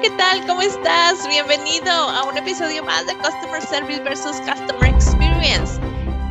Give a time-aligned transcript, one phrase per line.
[0.00, 0.46] ¿qué tal?
[0.46, 1.28] ¿Cómo estás?
[1.28, 5.78] Bienvenido a un episodio más de Customer Service versus Customer Experience.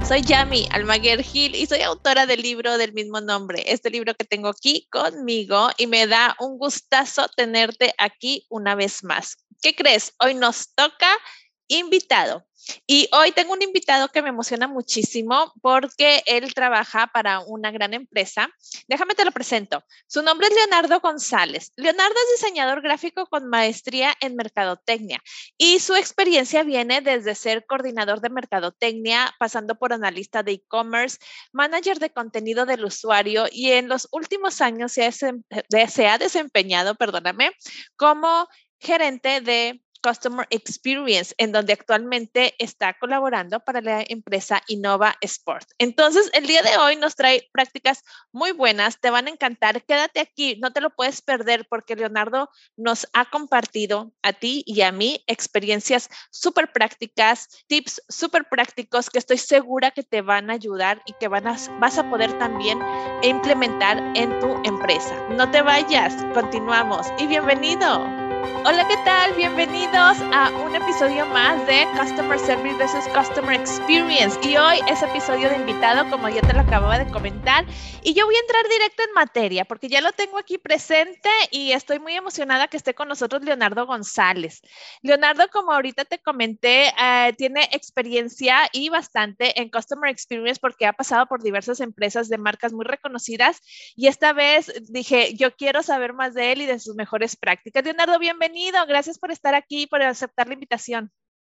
[0.07, 4.25] Soy Yami Almaguer Gil y soy autora del libro del mismo nombre, este libro que
[4.25, 9.37] tengo aquí conmigo y me da un gustazo tenerte aquí una vez más.
[9.61, 10.13] ¿Qué crees?
[10.19, 11.11] Hoy nos toca
[11.69, 12.45] invitado.
[12.85, 17.93] Y hoy tengo un invitado que me emociona muchísimo porque él trabaja para una gran
[17.93, 18.49] empresa.
[18.87, 19.83] Déjame te lo presento.
[20.07, 21.71] Su nombre es Leonardo González.
[21.77, 25.21] Leonardo es diseñador gráfico con maestría en mercadotecnia
[25.57, 31.17] y su experiencia viene desde ser coordinador de mercadotecnia, pasando por analista de e-commerce,
[31.53, 36.95] manager de contenido del usuario y en los últimos años se ha, se ha desempeñado,
[36.95, 37.51] perdóname,
[37.95, 38.47] como
[38.79, 45.69] gerente de Customer Experience, en donde actualmente está colaborando para la empresa Innova Sport.
[45.77, 49.83] Entonces, el día de hoy nos trae prácticas muy buenas, te van a encantar.
[49.83, 54.81] Quédate aquí, no te lo puedes perder porque Leonardo nos ha compartido a ti y
[54.81, 60.53] a mí experiencias súper prácticas, tips súper prácticos que estoy segura que te van a
[60.53, 62.79] ayudar y que vas a poder también
[63.23, 65.15] implementar en tu empresa.
[65.29, 68.18] No te vayas, continuamos y bienvenido.
[68.41, 69.33] Hola, ¿qué tal?
[69.35, 73.09] Bienvenidos a un episodio más de Customer Service vs.
[73.13, 74.39] Customer Experience.
[74.47, 77.65] Y hoy es episodio de invitado, como ya te lo acababa de comentar.
[78.01, 81.73] Y yo voy a entrar directo en materia, porque ya lo tengo aquí presente y
[81.73, 84.61] estoy muy emocionada que esté con nosotros Leonardo González.
[85.01, 90.93] Leonardo, como ahorita te comenté, eh, tiene experiencia y bastante en Customer Experience porque ha
[90.93, 93.61] pasado por diversas empresas de marcas muy reconocidas.
[93.97, 97.83] Y esta vez dije, yo quiero saber más de él y de sus mejores prácticas.
[97.83, 98.85] Leonardo, bienvenido bienvenido.
[98.85, 101.11] Gracias por estar aquí, por aceptar la invitación.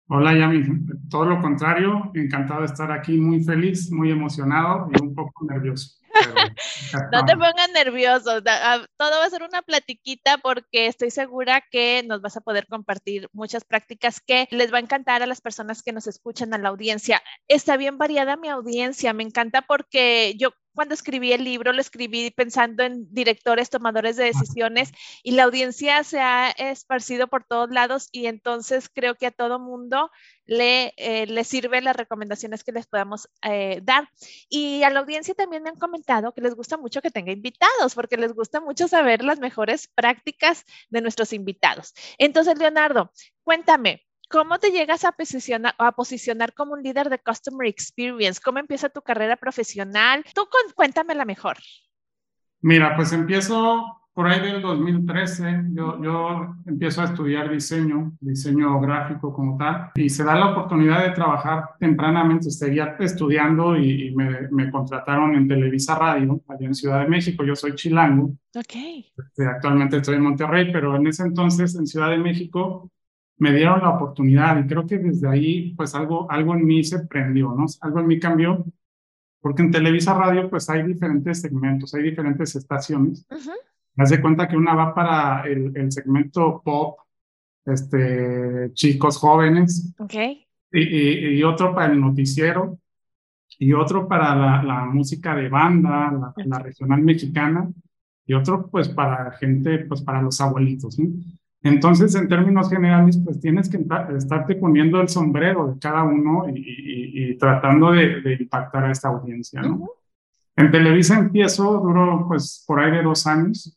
[0.08, 0.64] Hola, Yami.
[1.08, 6.00] Todo lo contrario, encantado de estar aquí, muy feliz, muy emocionado y un poco nervioso.
[7.12, 12.20] no te pongas nervioso, todo va a ser una platiquita porque estoy segura que nos
[12.20, 15.92] vas a poder compartir muchas prácticas que les va a encantar a las personas que
[15.92, 17.22] nos escuchan, a la audiencia.
[17.48, 22.30] Está bien variada mi audiencia, me encanta porque yo cuando escribí el libro lo escribí
[22.30, 24.90] pensando en directores, tomadores de decisiones
[25.22, 29.58] y la audiencia se ha esparcido por todos lados y entonces creo que a todo
[29.58, 30.10] mundo
[30.46, 34.08] le, eh, le sirven las recomendaciones que les podamos eh, dar.
[34.48, 37.94] Y a la audiencia también me han comentado que les gusta mucho que tenga invitados
[37.94, 41.94] porque les gusta mucho saber las mejores prácticas de nuestros invitados.
[42.18, 43.12] Entonces, Leonardo,
[43.42, 48.40] cuéntame, ¿Cómo te llegas a posicionar, a posicionar como un líder de Customer Experience?
[48.44, 50.24] ¿Cómo empieza tu carrera profesional?
[50.34, 51.56] Tú cuéntamela mejor.
[52.60, 55.66] Mira, pues empiezo por ahí del 2013.
[55.70, 61.04] Yo, yo empiezo a estudiar diseño, diseño gráfico como tal, y se da la oportunidad
[61.04, 62.50] de trabajar tempranamente.
[62.50, 67.44] Seguía estudiando y, me, me, contrataron en Televisa Radio, allá en Ciudad de México.
[67.44, 68.32] Yo soy chilango.
[68.56, 68.74] Ok.
[69.16, 72.90] Este, actualmente estoy en Monterrey, pero en ese entonces en Ciudad de México
[73.38, 77.06] me dieron la oportunidad y creo que desde ahí pues algo, algo en mí se
[77.06, 77.66] prendió, ¿no?
[77.80, 78.64] Algo en mí cambió,
[79.40, 83.26] porque en Televisa Radio pues hay diferentes segmentos, hay diferentes estaciones.
[83.96, 86.98] Haz de cuenta que una va para el, el, segmento pop,
[87.64, 89.94] este, chicos jóvenes.
[89.98, 90.46] Okay.
[90.72, 92.78] Y, y, otro para el noticiero,
[93.58, 97.70] y otro para la, la música de banda, la, la, regional mexicana,
[98.26, 101.10] y otro pues para gente, pues para los abuelitos, ¿no?
[101.64, 103.82] Entonces, en términos generales, pues tienes que
[104.16, 109.88] estarte poniendo el sombrero de cada uno y, tratando de, impactar a esta audiencia, ¿no?
[110.56, 113.76] En Televisa empiezo, duró pues por ahí de dos años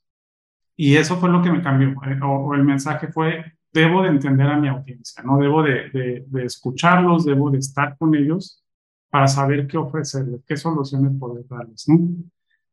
[0.75, 1.89] y eso fue lo que me cambió.
[2.05, 5.37] Eh, o, el mensaje fue, debo de entender a mi audiencia, ¿no?
[5.37, 8.61] Debo de, de escucharlos, debo de estar con ellos
[9.09, 11.99] para saber qué ofrecerles, qué soluciones poder darles, ¿no?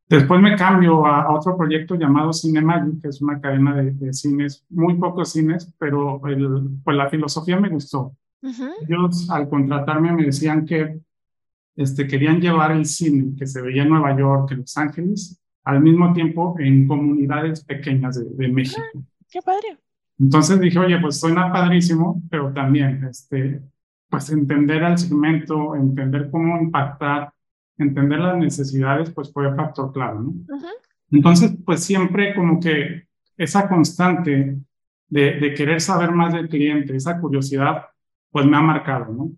[0.09, 4.95] Después me cambio a, otro proyecto llamado Cinemagic, que es una cadena de, cines, muy
[4.95, 8.15] pocos cines, pero el, pues la filosofía me gustó.
[8.43, 11.01] Ellos al contratarme me decían que
[11.77, 15.81] este, querían llevar el cine que se veía en Nueva York, en Los Ángeles, al
[15.81, 18.83] mismo tiempo en comunidades pequeñas de, de México.
[18.95, 19.01] Ah,
[19.31, 19.79] ¡Qué padre!
[20.19, 23.61] Entonces dije, oye, pues suena padrísimo, pero también, este,
[24.09, 27.33] pues entender al segmento, entender cómo impactar
[27.79, 30.35] entender las necesidades, pues fue factor clave, ¿no?
[31.11, 33.05] Entonces, pues siempre como que
[33.37, 34.59] esa constante
[35.09, 37.85] de, de, querer saber más del cliente, esa curiosidad,
[38.31, 39.31] pues me ha marcado, ¿no?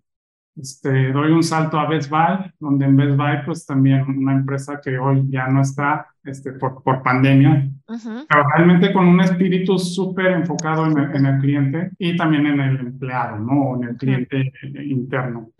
[0.55, 4.81] Este, doy un salto a Best Buy, donde en Best Buy, pues también una empresa
[4.83, 10.27] que hoy ya no está este, por, por pandemia, pero realmente con un espíritu súper
[10.27, 13.75] enfocado en el, en el, cliente y también en el empleado, ¿no?
[13.75, 14.51] En el cliente
[14.83, 15.51] interno.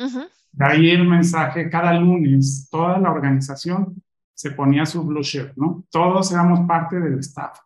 [0.51, 3.95] De ahí el mensaje, cada lunes, toda la organización
[4.33, 5.85] se ponía su blue shirt, ¿no?
[5.89, 7.59] Todos éramos parte del staff.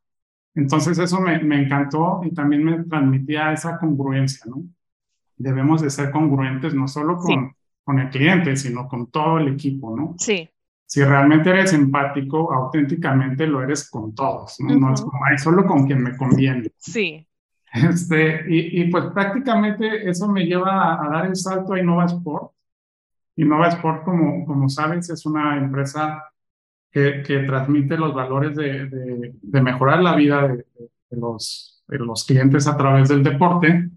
[0.53, 4.63] Entonces eso me, me encantó y también me transmitía esa congruencia, ¿no?
[5.37, 9.95] Debemos de ser congruentes no solo con, con el cliente, sino con todo el equipo,
[9.95, 10.15] ¿no?
[10.17, 10.49] Sí.
[10.91, 14.75] Si realmente eres empático, auténticamente lo eres con todos, ¿no?
[14.75, 16.69] No es como, solo con quien me conviene.
[16.77, 17.25] Sí.
[17.73, 22.07] Este, y, y pues prácticamente eso me lleva a, a dar el salto a Innova
[22.07, 22.51] Sport.
[23.37, 26.25] Innova Sport, como, como sabes, es una empresa
[26.91, 30.65] que, que transmite los valores de, de, de mejorar la vida de,
[31.09, 33.91] de, los, de los clientes a través del deporte.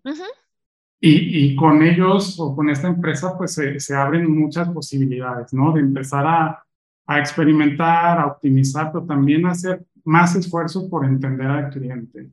[1.00, 5.72] y, y, con ellos o con esta empresa, pues se, se, abren muchas posibilidades, ¿no?
[5.72, 6.63] De empezar a,
[7.06, 12.30] a experimentar, a optimizar, pero también a hacer más esfuerzo por entender al cliente.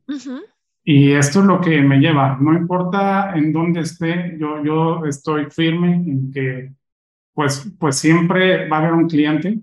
[0.83, 5.45] Y esto es lo que me lleva, no importa en dónde esté, yo, yo estoy
[5.51, 6.73] firme en que
[7.33, 9.59] pues, pues siempre va a haber un cliente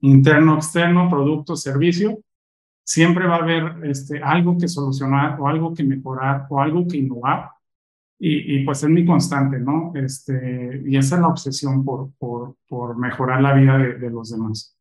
[0.00, 2.18] interno, externo, producto, servicio,
[2.84, 6.98] siempre va a haber este, algo que solucionar o algo que mejorar o algo que
[6.98, 7.50] innovar.
[8.26, 9.92] Y, pues es mi constante, ¿no?
[9.94, 14.73] Este, y esa es la obsesión por, por, mejorar la vida de los demás.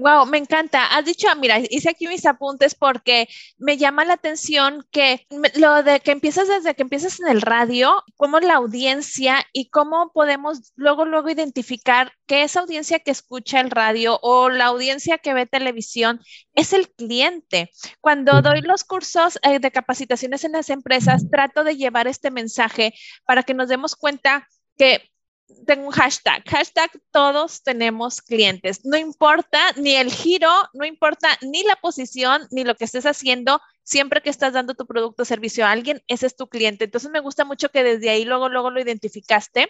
[0.00, 0.86] Wow, me encanta.
[0.86, 5.26] Has dicho, mira, hice aquí mis apuntes porque me llama la atención que
[5.56, 10.10] lo de que empiezas desde que empiezas en el radio, cómo la audiencia y cómo
[10.14, 15.34] podemos luego, luego identificar que esa audiencia que escucha el radio o la audiencia que
[15.34, 16.20] ve televisión
[16.54, 17.70] es el cliente.
[18.00, 22.94] Cuando doy los cursos eh, de capacitaciones en las empresas, trato de llevar este mensaje
[23.26, 24.48] para que nos demos cuenta
[24.78, 25.09] que
[25.66, 28.84] tengo un hashtag, hashtag todos tenemos clientes.
[28.84, 33.60] No importa ni el giro, no importa ni la posición, ni lo que estés haciendo,
[33.90, 36.84] siempre que estás dando tu producto o servicio a alguien, ese es tu cliente.
[36.84, 39.68] Entonces me gusta mucho que desde ahí luego, luego lo identificaste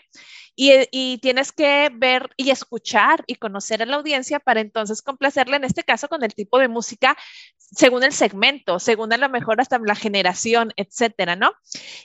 [0.54, 5.56] y, y, tienes que ver y escuchar y conocer a la audiencia para entonces complacerle,
[5.56, 7.16] en este caso, con el tipo de música
[7.56, 11.52] según el segmento, según a lo mejor hasta la generación, etcétera, ¿no?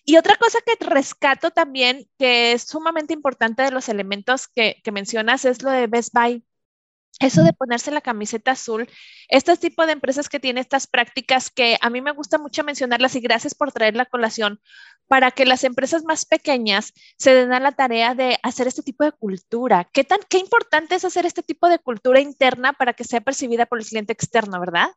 [0.05, 4.91] Y otra cosa que rescato también, que es sumamente importante de los elementos que, que
[4.91, 6.43] mencionas, es lo de Best Buy.
[7.19, 8.89] Eso de ponerse la camiseta azul,
[9.29, 13.15] este tipo de empresas que tienen estas prácticas que a mí me gusta mucho mencionarlas
[13.15, 14.59] y gracias por traer la colación,
[15.07, 19.05] para que las empresas más pequeñas se den a la tarea de hacer este tipo
[19.05, 19.87] de cultura.
[19.93, 23.65] ¿Qué, tan, qué importante es hacer este tipo de cultura interna para que sea percibida
[23.65, 24.89] por el cliente externo, verdad?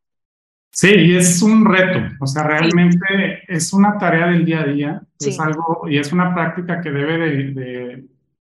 [0.70, 3.44] Sí, y es un reto, o sea, realmente sí.
[3.48, 5.30] es una tarea del día a día, sí.
[5.30, 8.04] es algo y es una práctica que debe de, de,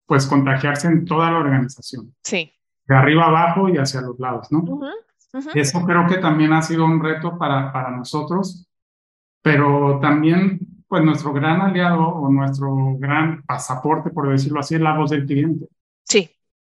[0.05, 2.15] pues contagiarse en toda la organización.
[2.23, 2.53] Sí
[2.87, 4.59] de arriba abajo y hacia los lados, ¿no?
[4.59, 4.93] Uh -huh,
[5.33, 5.51] uh -huh.
[5.55, 8.67] Eso creo que también ha sido un reto para, para nosotros,
[9.41, 14.97] pero también, pues nuestro gran aliado o nuestro gran pasaporte, por decirlo así, es la
[14.97, 15.67] voz del cliente.
[16.03, 16.29] Sí.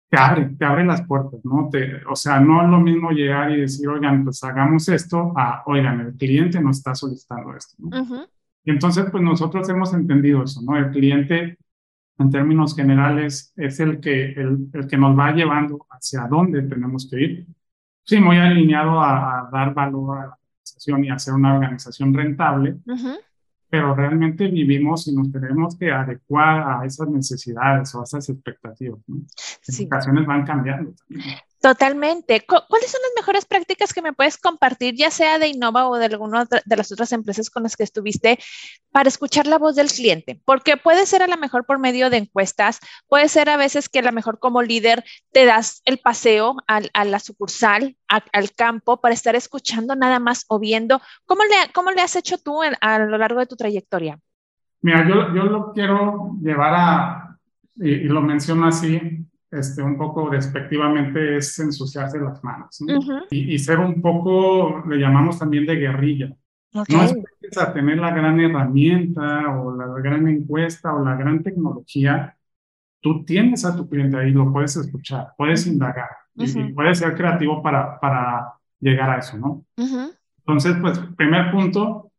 [0.08, 1.69] Te abre, te abre las puertas, ¿no?
[1.70, 5.64] Te, o sea, no es lo mismo llegar y decir, oigan, pues hagamos esto, a,
[5.67, 7.88] oigan, el cliente nos está solicitando esto, ¿no?
[7.88, 8.28] Uh -huh.
[8.64, 10.76] Y entonces, pues nosotros hemos entendido eso, ¿no?
[10.76, 11.58] El cliente
[12.19, 17.08] en términos generales, es el que, el, el, que nos va llevando hacia dónde tenemos
[17.11, 17.46] que ir.
[18.05, 22.76] Sí, muy alineado a, a dar valor a la organización y hacer una organización rentable,
[22.87, 23.19] uh -huh.
[23.69, 29.00] pero realmente vivimos y nos tenemos que adecuar a esas necesidades o a esas expectativas.
[29.06, 29.17] ¿no?
[29.17, 29.88] Las sí.
[30.27, 31.24] van cambiando también.
[31.65, 32.44] Totalmente.
[32.47, 36.05] ¿Cuáles son las mejores prácticas que me puedes compartir, ya sea de Innova o de
[36.05, 38.39] alguna de las otras empresas con las que estuviste,
[38.93, 40.39] para escuchar la voz del cliente?
[40.44, 44.01] Porque puede ser a lo mejor por medio de encuestas, puede ser a veces que
[44.01, 49.15] a lo mejor como líder te das el paseo a, la sucursal, al campo, para
[49.15, 51.01] estar escuchando nada más o viendo.
[51.25, 51.44] ¿Cómo
[51.94, 54.19] le, has hecho tú a lo largo de tu trayectoria?
[54.83, 57.39] Mira, yo, yo lo quiero llevar a,
[57.77, 62.99] y, y lo menciono así, este, un poco despectivamente es ensuciarse las manos ¿no?
[62.99, 63.27] uh -huh.
[63.31, 66.34] y, y, ser un poco, le llamamos también de guerrilla.
[66.73, 66.96] Okay.
[66.96, 72.37] No esperes a tener la gran herramienta o la gran encuesta o la gran tecnología.
[73.01, 76.67] Tú tienes a tu cliente ahí, lo puedes escuchar, puedes indagar uh -huh.
[76.67, 79.65] y, y, puedes ser creativo para, para llegar a eso, ¿no?
[79.77, 80.11] Uh -huh.
[80.39, 82.11] Entonces, pues, primer punto,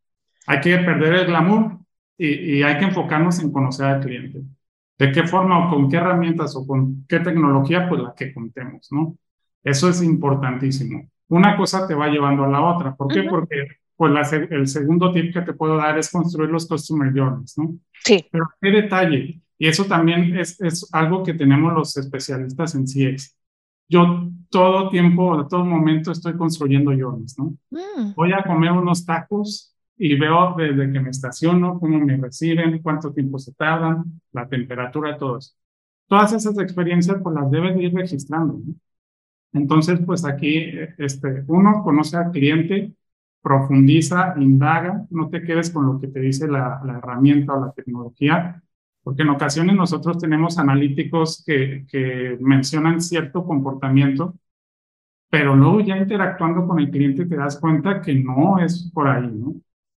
[0.47, 1.79] hay que perder el glamour
[2.17, 2.27] y,
[2.57, 4.41] y hay que enfocarnos en conocer al cliente
[4.97, 8.87] de qué forma o con qué herramientas o con qué tecnología, pues la que contemos,
[8.91, 9.17] ¿no?
[9.63, 11.09] Eso es importantísimo.
[11.27, 12.95] Una cosa te va llevando a la otra.
[12.95, 13.21] ¿Por qué?
[13.21, 13.29] Uh -huh.
[13.29, 14.21] Porque pues la,
[14.55, 17.75] el segundo tip que te puedo dar es construir los customer journeys, ¿no?
[18.03, 18.25] Sí.
[18.31, 19.41] Pero qué detalle.
[19.57, 23.35] Y eso también es, es algo que tenemos los especialistas en CX.
[23.87, 27.55] Yo todo tiempo, a todo momento estoy construyendo journeys, ¿no?
[27.71, 28.13] Mm.
[28.15, 33.13] Voy a comer unos tacos y veo desde que me estaciono, cómo me reciben, cuánto
[33.13, 35.53] tiempo se tardan, la temperatura, todo eso.
[36.07, 38.59] Todas esas experiencias pues las debes ir registrando.
[38.65, 38.75] ¿no?
[39.53, 42.93] Entonces, pues aquí, este, uno conoce al cliente,
[43.41, 47.71] profundiza, indaga, no te quedes con lo que te dice la, la herramienta o la
[47.71, 48.61] tecnología,
[49.03, 54.35] porque en ocasiones nosotros tenemos analíticos que, que mencionan cierto comportamiento,
[55.29, 59.27] pero luego ya interactuando con el cliente te das cuenta que no es por ahí,
[59.27, 59.55] ¿no?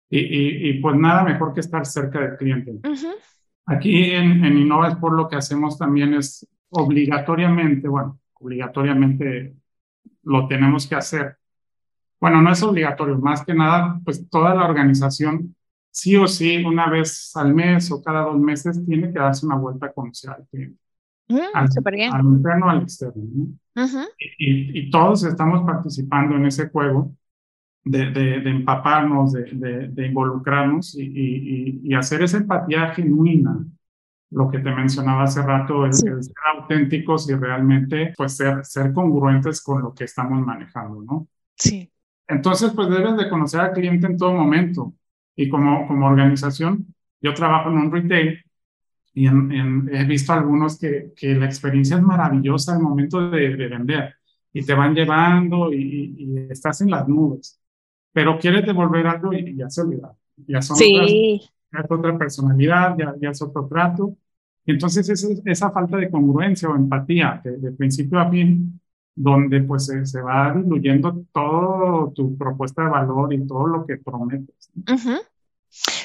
[0.10, 2.80] Y, y, y pues nada mejor que estar cerca del cliente.
[3.66, 9.56] Aquí en, en Innova por lo que hacemos también es obligatoriamente, bueno, obligatoriamente
[10.24, 11.38] lo tenemos que hacer.
[12.20, 15.56] Bueno, no es obligatorio, más que nada, pues toda la organización
[15.92, 19.56] sí o sí, una vez al mes o cada dos meses, tiene que darse una
[19.56, 20.80] vuelta a conocer al cliente.
[21.28, 22.14] Mm, al, bien.
[22.14, 23.24] al, interno, al externo.
[24.38, 27.12] y, y, todos estamos participando en ese juego
[27.90, 33.66] de, de, de empaparnos, de, de involucrarnos y, y, y, hacer esa empatía genuina.
[34.30, 36.08] Lo que te mencionaba hace rato, el, sí.
[36.08, 41.28] el ser auténticos y realmente pues ser, ser congruentes con lo que estamos manejando, ¿no?
[41.56, 41.90] Sí.
[42.28, 44.94] Entonces, pues debes de conocer al cliente en todo momento.
[45.36, 48.44] Y como, como organización, yo trabajo en un retail
[49.14, 53.56] y en, en, he visto algunos que, que, la experiencia es maravillosa al momento de,
[53.56, 54.16] de vender
[54.54, 57.60] y te van llevando y, y, estás en las nubes,
[58.18, 60.12] pero quieres devolver algo y ya se olvida.
[60.48, 60.96] Ya, son sí.
[60.96, 61.12] otras,
[61.72, 64.18] ya es otra personalidad, ya, ya es otro trato.
[64.66, 68.82] Y entonces esa, esa falta de congruencia o empatía de, de principio a fin
[69.14, 73.98] donde pues se, se, va diluyendo todo tu propuesta de valor y todo lo que
[73.98, 74.72] prometes.
[74.76, 75.20] Uh -huh.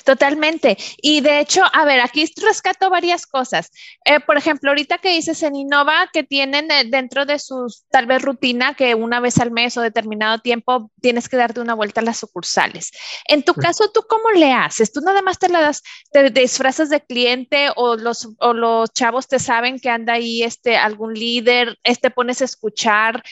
[0.04, 0.76] Totalmente.
[1.00, 3.70] Y de hecho, a ver, aquí rescato varias cosas.
[4.04, 8.06] Eh, por ejemplo, ahorita que dices en Innova que tienen eh, dentro de sus tal
[8.06, 12.00] vez rutina que una vez al mes o determinado tiempo tienes que darte una vuelta
[12.00, 12.90] a las sucursales.
[13.26, 13.60] En tu sí.
[13.60, 14.92] caso, ¿tú cómo le haces?
[14.92, 19.28] ¿Tú nada más te la das, te disfrazas de cliente o los, o los chavos
[19.28, 23.22] te saben que anda ahí este, algún líder, este pones a escuchar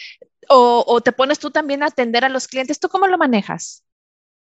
[0.48, 2.78] o, o te pones tú también a atender a los clientes?
[2.78, 3.84] ¿Tú cómo lo manejas?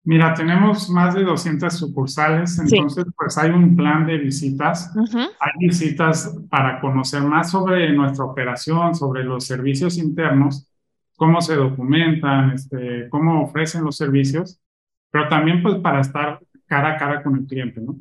[0.03, 3.11] Mira, tenemos más de 200 sucursales, entonces sí.
[3.15, 4.91] pues hay un plan de visitas.
[4.95, 5.29] Uh -huh.
[5.39, 10.67] Hay visitas para conocer más sobre nuestra operación, sobre los servicios internos,
[11.15, 14.59] cómo se documentan, este, cómo ofrecen los servicios,
[15.11, 17.95] pero también pues para estar cara a cara con el cliente, ¿no?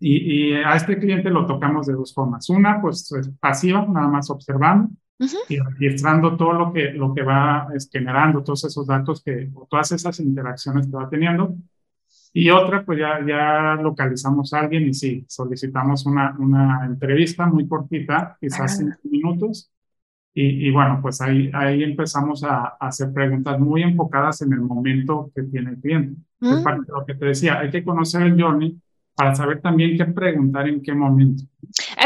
[0.00, 2.48] Y, y a este cliente lo tocamos de dos formas.
[2.48, 4.88] Una, pues es pasiva, nada más observando,
[5.20, 5.44] Uh -huh.
[5.48, 9.66] y registrando todo lo que, lo que va es, generando, todos esos datos que, o
[9.68, 11.56] todas esas interacciones que va teniendo.
[12.32, 17.66] Y otra, pues ya, ya localizamos a alguien y sí, solicitamos una, una entrevista muy
[17.66, 19.10] cortita, quizás cinco uh -huh.
[19.10, 19.72] minutos.
[20.34, 24.60] Y, y, bueno, pues ahí, ahí empezamos a, a, hacer preguntas muy enfocadas en el
[24.60, 26.20] momento que tiene el cliente.
[26.40, 26.58] Uh -huh.
[26.58, 28.78] Es parte de lo que te decía, hay que conocer el journey
[29.18, 31.42] para saber también qué preguntar en qué momento.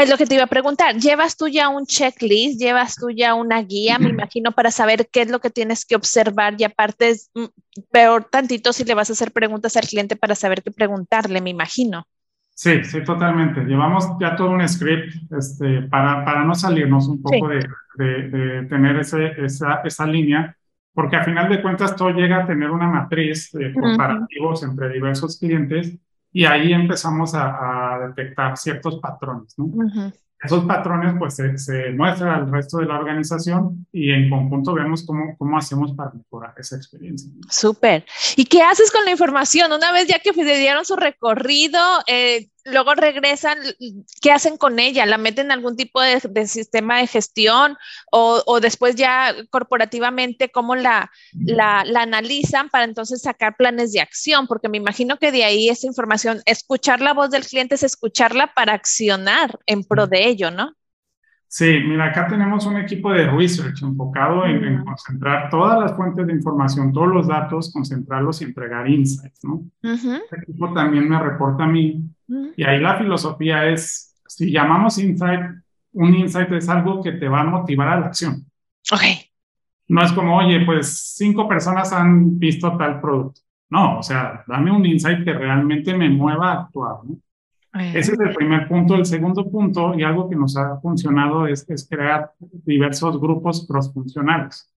[0.01, 0.95] Es lo que te iba a preguntar.
[0.95, 2.59] ¿Llevas tú ya un checklist?
[2.59, 5.95] ¿Llevas tú ya una guía, me imagino, para saber qué es lo que tienes que
[5.95, 6.55] observar?
[6.57, 7.45] Y aparte es mm,
[7.91, 11.51] peor tantito si le vas a hacer preguntas al cliente para saber qué preguntarle, me
[11.51, 12.07] imagino.
[12.55, 13.61] Sí, sí, totalmente.
[13.61, 17.59] Llevamos ya todo un script este, para, para no salirnos un poco sí.
[17.95, 20.57] de, de, de, tener ese, esa, esa línea,
[20.95, 24.71] porque a final de cuentas todo llega a tener una matriz de comparativos uh -huh.
[24.71, 25.95] entre diversos clientes
[26.33, 29.65] y ahí empezamos a, a detectar ciertos patrones, ¿no?
[29.65, 30.13] Uh -huh.
[30.43, 35.05] Esos patrones pues se, se, muestran al resto de la organización y en conjunto vemos
[35.05, 37.31] cómo, cómo hacemos para mejorar esa experiencia.
[37.49, 38.05] Súper.
[38.35, 39.71] ¿Y qué haces con la información?
[39.71, 43.57] Una vez ya que le dieron su recorrido, eh, luego regresan,
[44.21, 45.05] ¿qué hacen con ella?
[45.05, 47.77] ¿La meten en algún tipo de, de sistema de gestión
[48.11, 54.01] o, o, después ya corporativamente cómo la, la, la, analizan para entonces sacar planes de
[54.01, 54.47] acción?
[54.47, 58.53] Porque me imagino que de ahí esa información, escuchar la voz del cliente es escucharla
[58.53, 60.75] para accionar en pro de ello, ¿no?
[61.55, 66.25] Sí, mira, acá tenemos un equipo de research enfocado en, en, concentrar todas las fuentes
[66.25, 69.53] de información, todos los datos, concentrarlos y entregar insights, ¿no?
[69.57, 70.21] Uh -huh.
[70.23, 72.53] Este equipo también me reporta a mí uh -huh.
[72.57, 75.41] y ahí la filosofía es, si llamamos insight,
[75.91, 78.47] un insight es algo que te va a motivar a la acción.
[78.91, 79.03] Ok.
[79.89, 83.41] No es como, oye, pues cinco personas han visto tal producto.
[83.69, 87.15] No, o sea, dame un insight que realmente me mueva a actuar, ¿no?
[87.73, 88.95] Ese es el primer punto.
[88.95, 94.71] El segundo punto, y algo que nos ha funcionado, es, es crear diversos grupos crossfuncionales.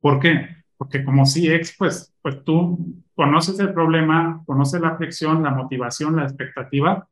[0.00, 0.48] ¿Por qué?
[0.76, 6.24] Porque como CX, pues, pues tú conoces el problema, conoces la fricción, la motivación, la
[6.24, 7.06] expectativa,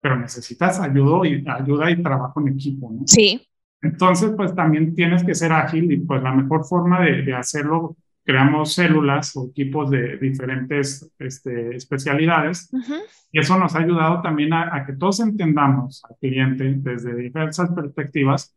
[0.00, 2.90] pero necesitas ayuda y, ayuda y trabajo en equipo.
[2.92, 3.02] ¿no?
[3.06, 3.46] Sí.
[3.82, 7.96] Entonces, pues también tienes que ser ágil y pues la mejor forma de, de hacerlo
[8.24, 13.00] creamos células o equipos de diferentes este, especialidades uh -huh.
[13.32, 17.70] y eso nos ha ayudado también a, a, que todos entendamos al cliente desde diversas
[17.70, 18.54] perspectivas,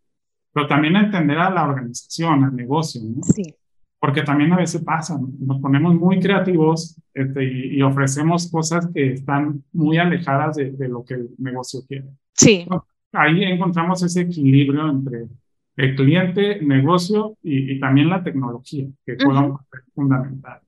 [0.54, 3.02] pero también a entender a la organización, al negocio.
[3.04, 3.24] ¿no?
[3.24, 3.56] Sí.
[4.00, 9.64] porque también a veces pasa, nos ponemos muy creativos este, y, ofrecemos cosas que están
[9.72, 12.10] muy alejadas de, lo que el negocio quiere.
[12.34, 12.68] Sí.
[13.14, 15.28] Ahí encontramos ese equilibrio entre
[15.76, 19.58] el cliente, negocio y, también la tecnología, que uh
[19.96, 20.62] fundamental.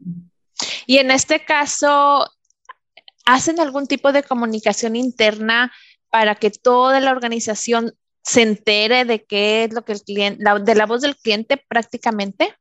[0.88, 2.26] Y en este caso,
[3.26, 5.72] ¿hacen algún tipo de comunicación interna
[6.10, 10.76] para que toda la organización se entere de qué es lo que el cliente, de
[10.76, 12.54] la voz del cliente prácticamente?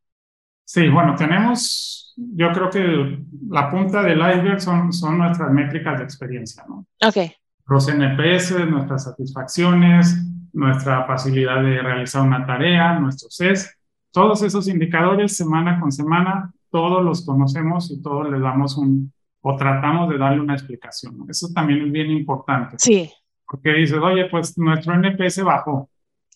[0.65, 6.05] Sí, bueno, tenemos, yo creo que la punta del iceberg son, son nuestras métricas de
[6.05, 6.87] experiencia, ¿no?
[7.07, 7.33] Ok.
[7.67, 10.17] Los NPS, nuestras satisfacciones,
[10.55, 13.77] nuestra facilidad de realizar una tarea, nuestros CES,
[14.11, 19.57] todos esos indicadores semana con semana, todos los conocemos y todos les damos un, o
[19.57, 21.27] tratamos de darle una explicación.
[21.29, 22.77] Eso también es bien importante.
[22.79, 23.11] Sí.
[23.47, 25.89] Porque dices, oye, pues nuestro NPS bajó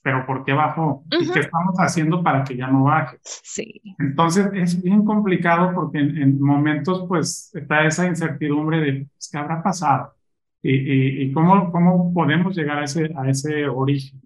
[0.03, 1.05] pero ¿por qué bajó?
[1.11, 3.19] ¿Y qué estamos haciendo para que ya no baje?
[3.23, 3.83] Sí.
[3.99, 9.63] Entonces es bien complicado porque en, momentos pues está esa incertidumbre de pues, qué habrá
[9.63, 10.15] pasado
[10.63, 14.21] y, y, cómo, cómo podemos llegar a ese, a ese origen.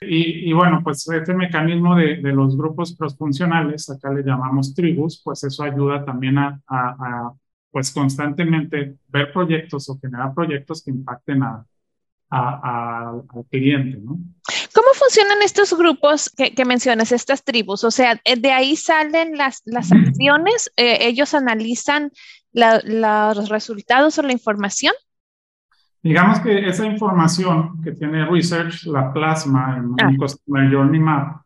[0.00, 5.20] y, y, bueno, pues este mecanismo de, de, los grupos crossfuncionales, acá le llamamos tribus,
[5.24, 7.32] pues eso ayuda también a, a, a
[7.70, 11.64] pues constantemente ver proyectos o generar proyectos que impacten a,
[12.30, 14.18] al cliente, ¿no?
[14.72, 17.82] ¿Cómo funcionan estos grupos que, mencionas, estas tribus?
[17.82, 20.70] O sea, eh, ¿de ahí salen las, las acciones?
[20.76, 22.12] Eh, ¿Ellos analizan
[22.52, 24.94] los resultados o la información?
[26.02, 30.10] Digamos que esa información que tiene Research la plasma en un ah.
[30.18, 31.42] Customer Journey Map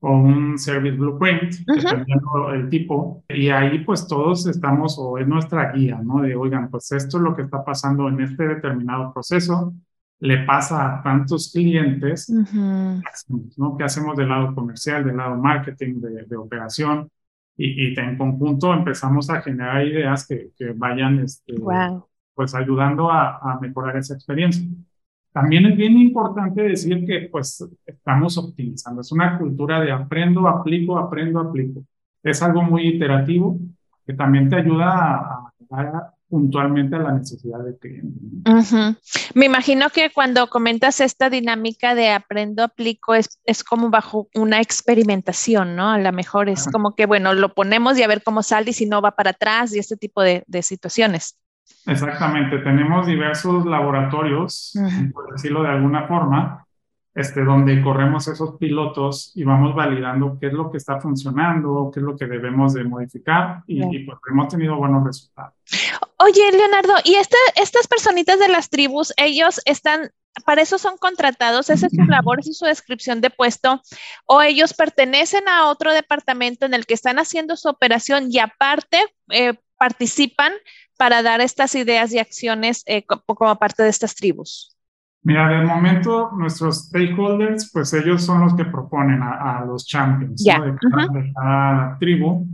[0.00, 5.72] o un Service Blueprint, dependiendo el tipo, y ahí pues todos estamos, o es nuestra
[5.72, 6.22] guía, ¿no?
[6.22, 9.74] De, oigan, pues esto es lo que está pasando en este determinado proceso,
[10.20, 13.76] le pasa a tantos clientes, ¿no?
[13.76, 17.10] ¿Qué hacemos del lado comercial, del lado marketing, de, operación?
[17.56, 21.54] Y, y, en conjunto empezamos a generar ideas que, que vayan este,
[22.38, 24.64] pues ayudando a, a, mejorar esa experiencia.
[25.32, 29.00] También es bien importante decir que pues estamos optimizando.
[29.00, 31.82] Es una cultura de aprendo, aplico, aprendo, aplico.
[32.22, 33.58] Es algo muy iterativo
[34.06, 38.20] que también te ayuda a, a puntualmente a la necesidad del cliente.
[39.34, 44.60] Me imagino que cuando comentas esta dinámica de aprendo, aplico, es, es como bajo una
[44.60, 45.90] experimentación, ¿no?
[45.90, 48.74] A lo mejor es como que, bueno, lo ponemos y a ver cómo sale y
[48.74, 51.36] si no va para atrás y este tipo de, de situaciones.
[51.86, 54.74] Exactamente, tenemos diversos laboratorios,
[55.12, 56.66] por decirlo de alguna forma,
[57.14, 61.98] este, donde corremos esos pilotos y vamos validando qué es lo que está funcionando, qué
[61.98, 65.54] es lo que debemos de modificar y, pues hemos tenido buenos resultados.
[66.18, 70.10] Oye, Leonardo, ¿y estas personitas de las tribus, ellos están,
[70.44, 73.82] para eso son contratados, esa es su labor, esa es su descripción de puesto,
[74.26, 79.00] o ellos pertenecen a otro departamento en el que están haciendo su operación y aparte
[79.30, 80.52] eh, participan
[80.98, 84.76] para dar estas ideas y acciones eh, como parte de estas tribus?
[85.22, 90.78] Mira, de momento nuestros stakeholders, pues ellos son los que proponen a, los champions de,
[91.34, 92.46] cada, tribu.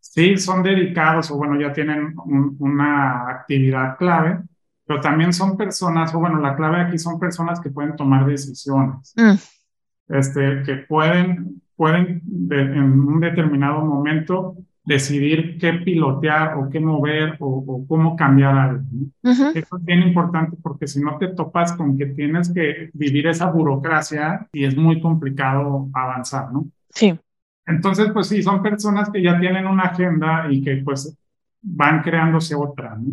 [0.00, 2.14] Sí, son dedicados o bueno, ya tienen
[2.58, 4.40] una actividad clave,
[4.84, 9.14] pero también son personas, o bueno, la clave aquí son personas que pueden tomar decisiones,
[9.16, 10.14] mm.
[10.14, 17.84] este, que pueden, pueden en un determinado momento decidir qué pilotear o qué mover o,
[17.86, 18.84] cómo cambiar algo.
[19.22, 23.50] Eso es bien importante porque si no te topas con que tienes que vivir esa
[23.50, 26.66] burocracia y es muy complicado avanzar, ¿no?
[26.90, 27.18] Sí.
[27.66, 31.16] Entonces, pues sí, son personas que ya tienen una agenda y que pues
[31.62, 33.12] van creándose otra, ¿no?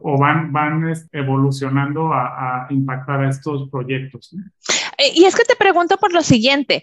[0.00, 4.34] O van, van este, evolucionando a, a impactar a estos proyectos.
[4.96, 6.82] Eh, y es que te pregunto por lo siguiente,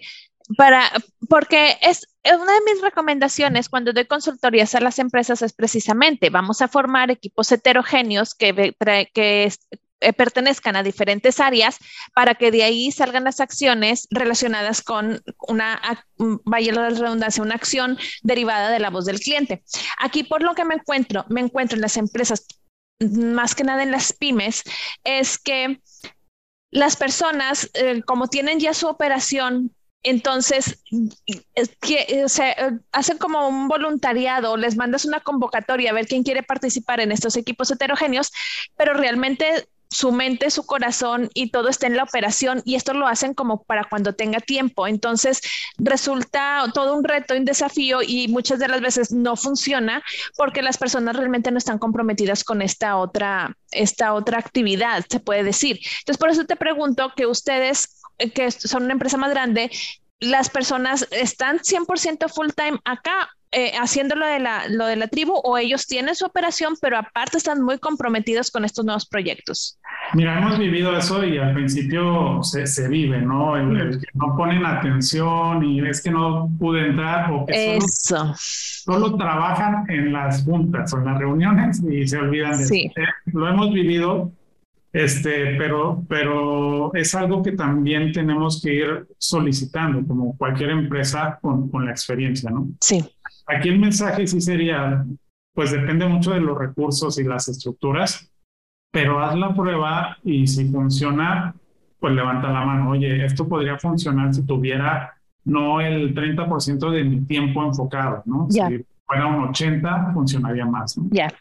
[0.56, 0.90] para,
[1.28, 6.62] porque es una de mis recomendaciones cuando doy consultorías a las empresas es precisamente, vamos
[6.62, 8.74] a formar equipos heterogéneos que,
[9.12, 9.52] que
[10.02, 11.78] eh, pertenezcan a diferentes áreas
[12.12, 15.80] para que de ahí salgan las acciones relacionadas con una,
[16.44, 19.62] vaya la redundancia, una acción derivada de la voz del cliente.
[19.98, 22.46] Aquí por lo que me encuentro, me encuentro en las empresas,
[22.98, 24.64] más que nada en las pymes,
[25.04, 25.80] es que
[26.72, 29.72] las personas, eh, como tienen ya su operación
[30.02, 30.82] entonces,
[31.80, 32.26] que,
[32.92, 37.36] hacen como un voluntariado, les mandas una convocatoria a ver quién quiere participar en estos
[37.36, 38.30] equipos heterogéneos,
[38.76, 43.06] pero realmente su mente, su corazón y todo está en la operación y esto lo
[43.06, 44.86] hacen como para cuando tenga tiempo.
[44.86, 45.40] Entonces
[45.76, 50.02] resulta todo un reto, un desafío y muchas de las veces no funciona
[50.36, 55.44] porque las personas realmente no están comprometidas con esta otra, esta otra actividad, se puede
[55.44, 55.78] decir.
[55.98, 58.01] Entonces por eso te pregunto que ustedes
[58.34, 59.70] que son una empresa más grande,
[60.20, 65.08] las personas están 100% full time acá eh, haciendo lo de, la, lo de la
[65.08, 69.78] tribu o ellos tienen su operación, pero aparte están muy comprometidos con estos nuevos proyectos?
[70.14, 73.58] Mira, hemos vivido eso y al principio se, se vive, ¿no?
[73.58, 79.16] El, que no ponen atención y es que no pude entrar o que solo, solo,
[79.16, 82.90] trabajan en las juntas o en las reuniones y se olvidan de sí.
[82.94, 83.38] eso.
[83.38, 84.32] Lo hemos vivido
[84.92, 91.70] este, pero, pero es algo que también tenemos que ir solicitando, como cualquier empresa con,
[91.70, 92.68] con la experiencia, ¿no?
[92.80, 93.02] Sí.
[93.46, 95.04] Aquí el mensaje sí sería,
[95.54, 98.30] pues depende mucho de los recursos y las estructuras,
[98.92, 101.54] pero haz la prueba y si funciona,
[101.98, 102.90] pues levanta la mano.
[102.90, 108.46] Oye, esto podría funcionar si tuviera no el 30% de mi tiempo enfocado, ¿no?
[108.50, 108.60] Si
[109.06, 111.08] fuera un 80, funcionaría más, ¿no?
[111.10, 111.32] Ya.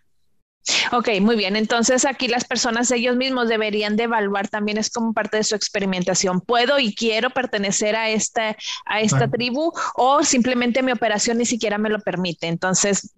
[0.91, 1.55] Ok, muy bien.
[1.55, 5.55] Entonces aquí las personas ellos mismos deberían de evaluar también es como parte de su
[5.55, 6.41] experimentación.
[6.41, 11.77] ¿Puedo y quiero pertenecer a esta, a esta tribu o simplemente mi operación ni siquiera
[11.77, 12.47] me lo permite?
[12.47, 13.13] Entonces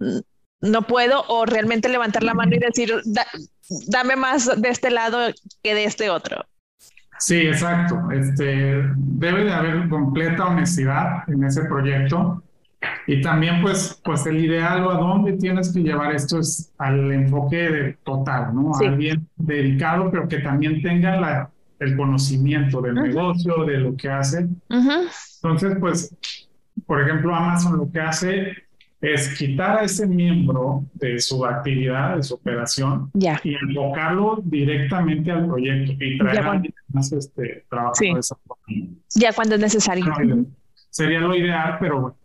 [0.62, 2.94] no puedo o realmente levantar la mano y decir,
[3.88, 5.20] dame más de este lado
[5.62, 6.46] que de este otro.
[7.20, 8.00] Sí, exacto.
[8.12, 12.42] Este, debe de haber completa honestidad en ese proyecto
[13.08, 17.12] y también, pues, pues el ideal o a dónde tienes que llevar esto es al
[17.12, 18.72] enfoque total, ¿no?
[18.76, 24.48] Alguien dedicado, pero que también tenga la, el conocimiento del negocio, de lo que hace.
[24.70, 26.16] Entonces, pues,
[26.86, 28.54] por ejemplo, Amazon lo que hace
[29.02, 35.46] es quitar a ese miembro de su actividad, de su operación, y enfocarlo directamente al
[35.46, 38.64] proyecto y traer a alguien más este, trabajo de esa forma.
[39.14, 40.06] Ya cuando es necesario.
[40.90, 42.23] sería lo ideal, pero bueno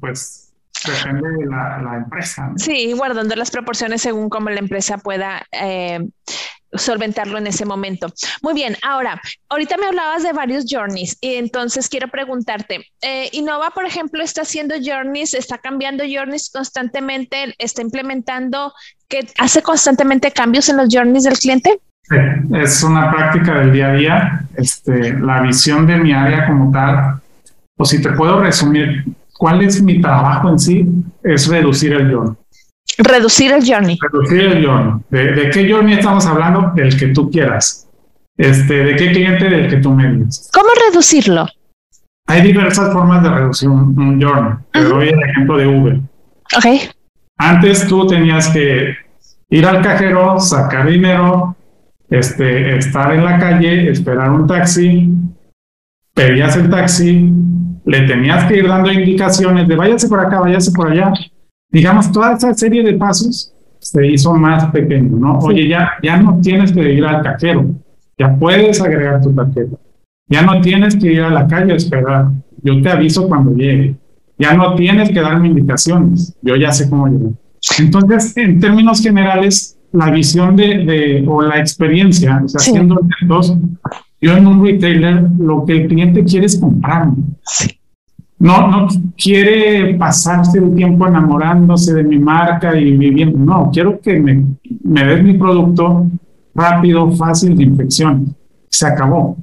[0.00, 0.52] pues
[0.86, 2.52] depende de la, empresa.
[2.56, 6.00] Sí, guardando las proporciones según cómo la empresa pueda eh,
[6.72, 8.08] solventarlo en ese momento.
[8.42, 13.70] Muy bien, ahora, ahorita me hablabas de varios journeys y entonces quiero preguntarte, eh, Innova,
[13.70, 18.72] por ejemplo, está haciendo journeys, está cambiando journeys constantemente, está implementando,
[19.08, 21.80] que hace constantemente cambios en los journeys del cliente.
[22.02, 22.16] Sí,
[22.54, 24.40] es una práctica del día a día.
[24.56, 27.20] Este, la visión de mi área como tal,
[27.76, 29.04] o si te puedo resumir
[29.38, 30.86] ¿Cuál es mi trabajo en sí?
[31.22, 32.34] Es reducir el journey.
[32.98, 33.96] Reducir el journey.
[34.00, 35.00] Reducir el journey.
[35.10, 36.72] ¿De, qué journey estamos hablando?
[36.76, 37.88] El que tú quieras.
[38.36, 39.48] Este, ¿De qué cliente?
[39.48, 40.50] Del que tú me dices.
[40.52, 41.46] ¿Cómo reducirlo?
[42.26, 44.54] Hay diversas formas de reducir un, journey.
[44.72, 46.00] Te doy el ejemplo de Uber.
[46.56, 46.92] Ok.
[47.38, 48.96] Antes tú tenías que
[49.50, 51.56] ir al cajero, sacar dinero,
[52.10, 55.12] este, estar en la calle, esperar un taxi,
[56.12, 57.32] pedías el taxi,
[57.84, 61.12] le tenías que ir dando indicaciones de váyase por acá, váyase por allá.
[61.70, 65.38] Digamos, toda esa serie de pasos se hizo más pequeño, ¿no?
[65.38, 67.66] Oye, ya, ya no tienes que ir al cajero,
[68.18, 69.76] ya puedes agregar tu tarjeta.
[70.28, 72.26] Ya no tienes que ir a la calle a esperar.
[72.62, 73.96] Yo te aviso cuando llegue.
[74.38, 76.36] Ya no tienes que darme indicaciones.
[76.42, 77.32] Yo ya sé cómo llegar.
[77.78, 83.56] Entonces, en términos generales, la visión de, de o la experiencia, o sea, haciendo dos,
[84.20, 87.16] yo en un retailer lo que el cliente quiere es comprarme.
[88.40, 93.38] No, no quiere pasarse el tiempo enamorándose de mi marca y viviendo.
[93.38, 94.44] No, quiero que me,
[94.84, 96.06] me des mi producto
[96.54, 98.36] rápido, fácil de infección.
[98.68, 99.36] Se acabó.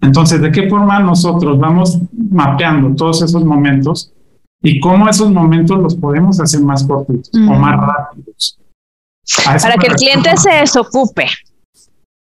[0.00, 1.98] Entonces, ¿de qué forma nosotros vamos
[2.30, 4.12] mapeando todos esos momentos
[4.62, 8.58] y cómo esos momentos los podemos hacer más cortitos o más rápidos?
[9.44, 11.26] Para que el cliente se desocupe.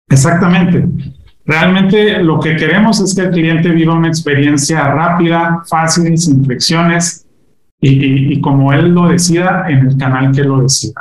[0.09, 0.87] Exactamente.
[1.44, 7.26] Realmente lo que queremos es que el cliente viva una experiencia rápida, fácil, sin fricciones
[7.81, 11.00] y, como él lo decida en el canal que lo decida.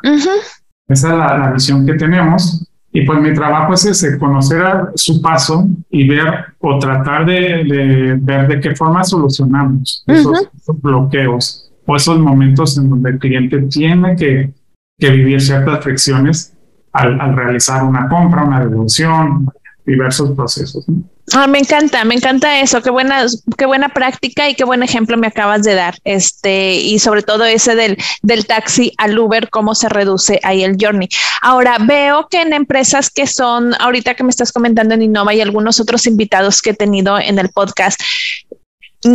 [0.87, 2.67] Esa es la, visión que tenemos.
[2.93, 8.47] Y pues mi trabajo es ese, conocer su paso y ver o tratar de, ver
[8.47, 10.49] de qué forma solucionamos esos,
[10.81, 14.53] bloqueos o esos momentos en donde el cliente tiene que,
[14.97, 16.53] vivir ciertas fricciones
[16.91, 19.47] al, al, realizar una compra, una devolución,
[19.91, 20.85] diversos procesos.
[21.33, 23.25] Ah, me encanta, me encanta eso, qué buena,
[23.57, 25.95] qué buena práctica y qué buen ejemplo me acabas de dar.
[26.03, 30.77] Este, y sobre todo ese del, del taxi al Uber, cómo se reduce ahí el
[30.79, 31.07] journey.
[31.41, 35.41] Ahora, veo que en empresas que son, ahorita que me estás comentando en Innova y
[35.41, 37.99] algunos otros invitados que he tenido en el podcast,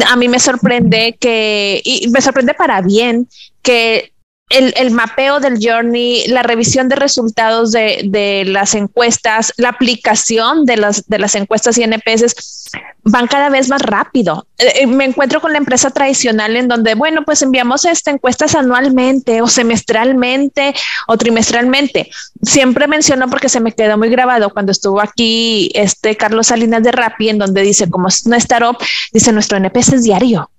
[0.06, 3.28] a mí me sorprende que, y me sorprende para bien,
[3.62, 4.12] que
[4.48, 11.34] el, mapeo del journey, la revisión de resultados de, las encuestas, la aplicación de las,
[11.34, 12.70] encuestas y NPS
[13.02, 14.46] van cada vez más rápido.
[14.58, 18.54] Eh, eh, me encuentro con la empresa tradicional en donde, bueno, pues enviamos esta encuestas
[18.54, 20.74] anualmente o semestralmente
[21.08, 22.10] o trimestralmente.
[22.42, 26.92] Siempre menciono porque se me quedó muy grabado cuando estuvo aquí este Carlos Salinas de
[26.92, 28.78] Rappi, en donde dice, como es una startup,
[29.12, 30.50] dice nuestro NPS es diario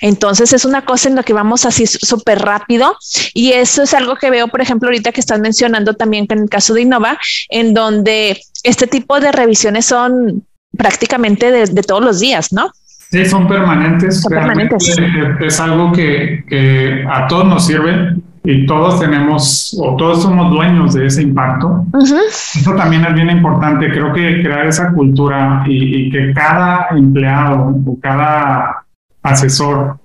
[0.00, 2.96] Entonces es una cosa en la que vamos así súper rápido
[3.34, 6.48] y eso es algo que veo, por ejemplo, ahorita que estás mencionando también en el
[6.48, 10.44] caso de Innova, en donde este tipo de revisiones son
[10.76, 12.70] prácticamente de, todos los días, ¿no?
[13.10, 14.20] Sí, son permanentes.
[14.20, 14.96] Son permanentes.
[15.40, 18.16] Es algo que, que a todos nos sirve
[18.48, 21.84] y todos tenemos o todos somos dueños de ese impacto.
[22.00, 23.90] Eso también es bien importante.
[23.90, 28.85] Creo que crear esa cultura y, que cada empleado o cada
[29.26, 29.98] asesor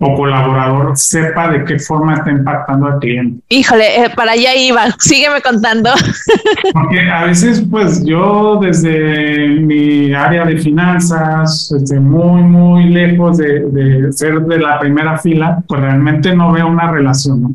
[0.00, 3.42] o colaborador sepa de qué forma está impactando al cliente.
[3.48, 5.90] Híjole, eh, para allá iba, sígueme contando.
[6.72, 13.60] Porque a veces, pues yo desde mi área de finanzas, desde muy, muy lejos de,
[13.70, 17.42] de ser de la primera fila, pues realmente no veo una relación.
[17.42, 17.54] ¿no?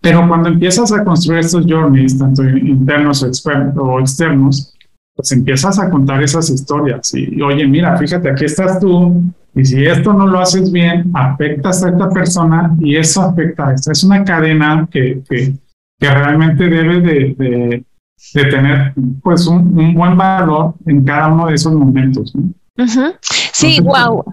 [0.00, 4.74] Pero cuando empiezas a construir estos journeys, tanto internos o externos,
[5.16, 9.84] pues empiezas a contar esas historias y, oye, mira, fíjate, aquí estás tú y si
[9.84, 13.92] esto no lo haces bien, afectas a esta persona y eso afecta a esta.
[13.92, 15.54] Es una cadena que, que,
[15.98, 17.84] que realmente debe de, de,
[18.34, 22.32] de, tener pues un, buen valor en cada uno de esos momentos.
[23.52, 24.24] Sí, wow.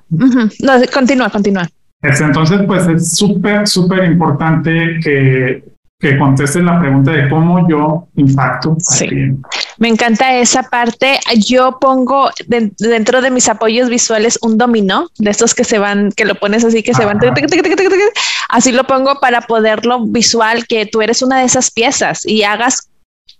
[0.94, 1.68] continúa, continúa.
[2.02, 5.64] Este, entonces, pues es súper, súper importante que,
[6.00, 8.76] que contestes la pregunta de cómo yo impacto.
[8.80, 9.08] Sí.
[9.78, 11.20] Me encanta esa parte.
[11.38, 16.26] Yo pongo dentro de mis apoyos visuales un dominó de estos que se van, que
[16.26, 17.20] lo pones así, que se van.
[18.50, 22.90] Así lo pongo para poderlo visual, que tú eres una de esas piezas y hagas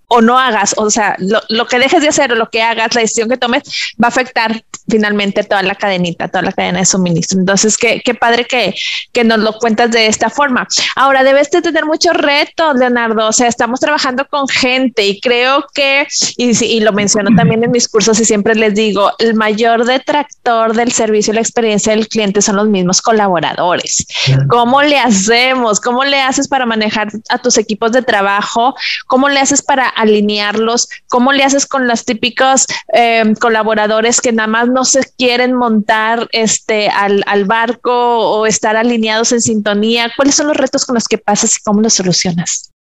[0.08, 3.02] o no hagas, o sea, lo, que dejes de hacer o lo que hagas, la
[3.02, 3.64] decisión que tomes,
[4.02, 7.40] va a afectar finalmente toda la cadenita, toda la cadena de suministro.
[7.40, 8.76] Entonces, qué, qué padre que,
[9.12, 10.68] que nos lo cuentas de esta forma.
[10.96, 13.28] Ahora, debes de tener muchos retos, Leonardo.
[13.28, 17.72] O sea, estamos trabajando con gente y creo que, y, y lo menciono también en
[17.72, 22.08] mis cursos y siempre les digo, el mayor detractor del servicio y la experiencia del
[22.08, 24.06] cliente son los mismos colaboradores.
[24.50, 25.80] ¿Cómo le hacemos?
[25.80, 28.76] ¿Cómo le haces para manejar a tus equipos de trabajo?
[29.08, 30.90] ¿Cómo le haces para alinearlos?
[31.08, 36.28] ¿Cómo le haces con los típicos eh, colaboradores que nada más no se quieren montar
[36.32, 40.12] este, al, al, barco o estar alineados en sintonía?
[40.16, 42.72] ¿Cuáles son los retos con los que pasas y cómo los solucionas?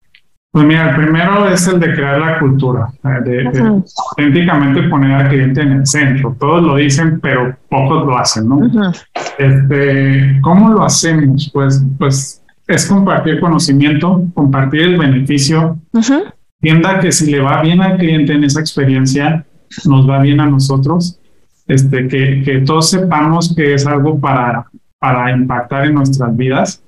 [0.55, 2.87] Pues mira, el primero es el de crear la cultura,
[3.25, 3.45] de,
[4.11, 6.37] auténticamente poner al cliente en el centro.
[6.39, 8.61] Todos lo dicen, pero pocos lo hacen, ¿no?
[9.37, 11.51] este, ¿Cómo lo hacemos?
[11.53, 15.77] Pues, pues es compartir conocimiento, compartir el beneficio,
[16.65, 19.45] entienda que si le va bien al cliente en esa experiencia,
[19.85, 21.21] nos va bien a nosotros,
[21.67, 24.67] este, que, que todos sepamos que es algo para,
[24.99, 26.84] para impactar en nuestras vidas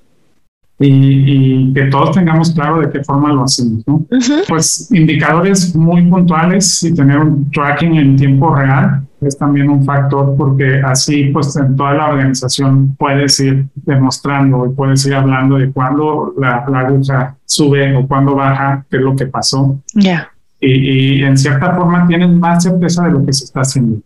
[0.79, 4.05] y, que todos tengamos claro de qué forma lo hacemos, ¿no?
[4.47, 10.35] Pues indicadores muy puntuales y tener un tracking en tiempo real es también un factor
[10.37, 15.71] porque así pues en toda la organización puedes ir demostrando y puedes ir hablando de
[15.71, 19.79] cuándo la, la aguja sube o cuándo baja, qué es lo que pasó.
[19.95, 24.01] Ya y, en cierta forma tienen más certeza de lo que se está haciendo.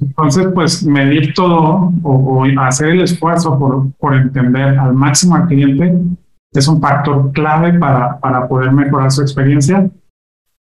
[0.00, 5.98] Entonces, pues medir todo o, hacer el esfuerzo por, por, entender al máximo al cliente
[6.52, 9.88] es un factor clave para, para poder mejorar su experiencia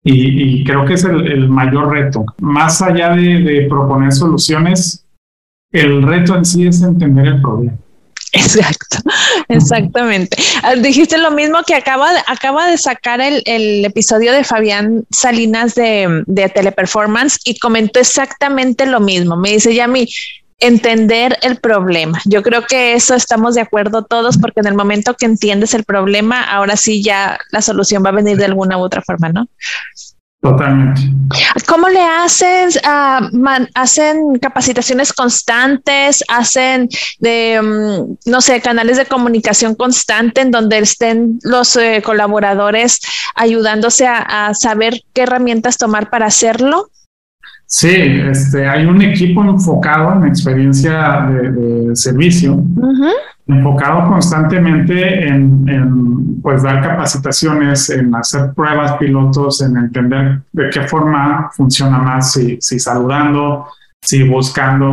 [0.03, 2.25] y, creo que es el, el, mayor reto.
[2.39, 5.05] Más allá de, de proponer soluciones,
[5.71, 7.77] el reto en sí es entender el problema.
[9.49, 10.37] Exactamente.
[10.63, 15.75] Ah, dijiste lo mismo que acaba, acaba de sacar el, el episodio de Fabián Salinas
[15.75, 19.35] de, de, Teleperformance y comentó exactamente lo mismo.
[19.35, 20.07] Me dice, Yami,
[20.59, 22.19] entender el problema.
[22.25, 25.83] Yo creo que eso estamos de acuerdo todos porque en el momento que entiendes el
[25.83, 29.47] problema, ahora sí ya la solución va a venir de alguna u otra forma, ¿no?
[30.47, 31.01] Totalmente.
[31.67, 32.69] ¿Cómo le hacen?
[32.69, 36.23] Uh, ¿Hacen capacitaciones constantes?
[36.29, 36.87] ¿Hacen
[37.19, 43.01] de, um, no sé, canales de comunicación constante en donde estén los eh, colaboradores
[43.35, 46.91] ayudándose a, a, saber qué herramientas tomar para hacerlo?
[47.65, 52.53] Sí, este, hay un equipo enfocado en experiencia de, de servicio.
[52.53, 53.11] Uh
[53.47, 61.49] enfocado constantemente en, pues dar capacitaciones, en hacer pruebas pilotos, en entender de qué forma
[61.53, 63.67] funciona más, si, si saludando,
[64.01, 64.89] si buscando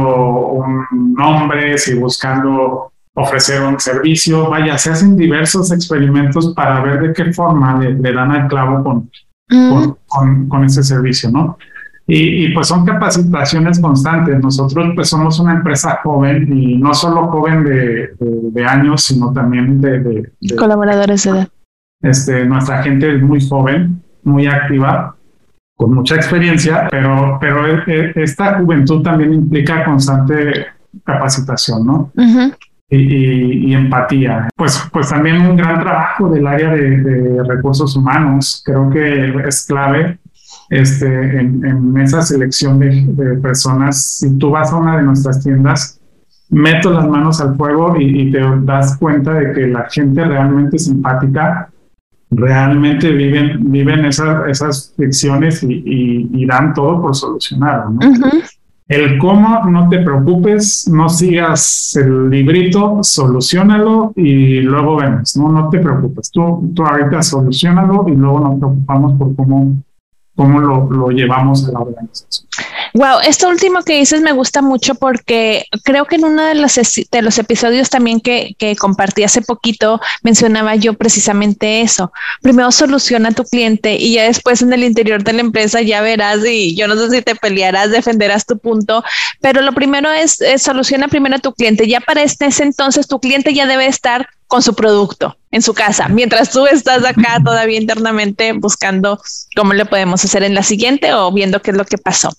[0.49, 7.13] un nombre, si buscando ofrecer un servicio, vaya, se hacen diversos experimentos para ver de
[7.13, 9.11] qué forma le, dan al clavo con,
[9.49, 11.57] con, con, con, ese servicio, ¿no?
[12.07, 14.39] Y, pues son capacitaciones constantes.
[14.41, 19.81] Nosotros pues somos una empresa joven y no solo joven de, de, años, sino también
[19.81, 21.49] de, colaboradores de edad.
[22.03, 25.17] Este, nuestra gente es muy joven, muy activa,
[25.77, 30.67] con mucha experiencia, pero, pero e, e, esta juventud también implica constante
[31.05, 32.13] capacitación, ¿no?
[32.91, 34.49] y, empatía.
[34.55, 38.63] Pues, pues también un gran trabajo del área de, recursos humanos.
[38.65, 40.19] Creo que es clave
[40.71, 44.19] este, en, esa selección de, personas.
[44.19, 46.01] Si tú vas a una de nuestras tiendas,
[46.51, 51.71] meto las manos al fuego y, te das cuenta de que la gente realmente simpática
[52.31, 57.91] realmente viven, viven esas, esas ficciones y, dan todo por solucionar.
[57.91, 58.01] ¿no?
[58.87, 65.71] El cómo, no te preocupes, no sigas el librito, solucionalo y luego vemos, no, no
[65.71, 69.77] te preocupes, tú, tú ahorita solucionalo y luego nos preocupamos por cómo,
[70.37, 72.49] cómo lo, llevamos a la organización.
[72.95, 77.39] Wow, esto último que dices me gusta mucho porque creo que en uno de los,
[77.39, 82.13] episodios también que, que compartí hace poquito mencionaba yo precisamente eso.
[82.41, 86.03] Primero soluciona a tu cliente y ya después en el interior de la empresa ya
[86.03, 89.03] verás y yo no sé si te pelearás, defenderás tu punto,
[89.41, 91.89] pero lo primero es, soluciona primero a tu cliente.
[91.89, 95.75] Ya para este, ese entonces tu cliente ya debe estar con su producto en su
[95.75, 99.21] casa, mientras tú estás acá todavía internamente buscando
[99.57, 102.33] cómo le podemos hacer en la siguiente o viendo qué es lo que pasó.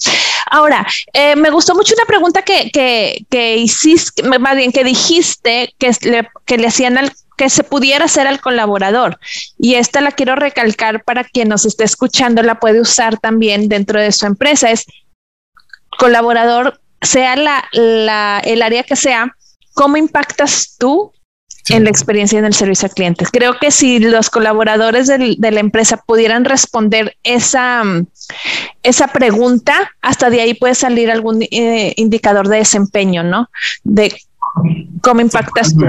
[0.49, 5.75] Ahora, eh, me gustó mucho una pregunta que, que, que hiciste, más bien que dijiste
[5.77, 9.19] que le, que le hacían al que se pudiera hacer al colaborador.
[9.59, 13.99] Y esta la quiero recalcar para quien nos esté escuchando, la puede usar también dentro
[13.99, 14.71] de su empresa.
[14.71, 14.85] Es
[15.99, 19.35] colaborador, sea la, la, el área que sea,
[19.73, 21.11] ¿cómo impactas tú
[21.69, 23.29] en la experiencia en el servicio a clientes.
[23.31, 27.83] Creo que si los colaboradores de la empresa pudieran responder esa,
[28.83, 33.49] esa pregunta, hasta de ahí puede salir algún eh, indicador de desempeño, ¿no?
[33.83, 34.13] De
[35.01, 35.85] cómo impactas tú.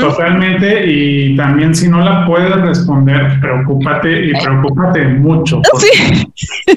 [0.00, 5.62] Totalmente, y también si no la puedes responder, preocúpate y preocúpate mucho.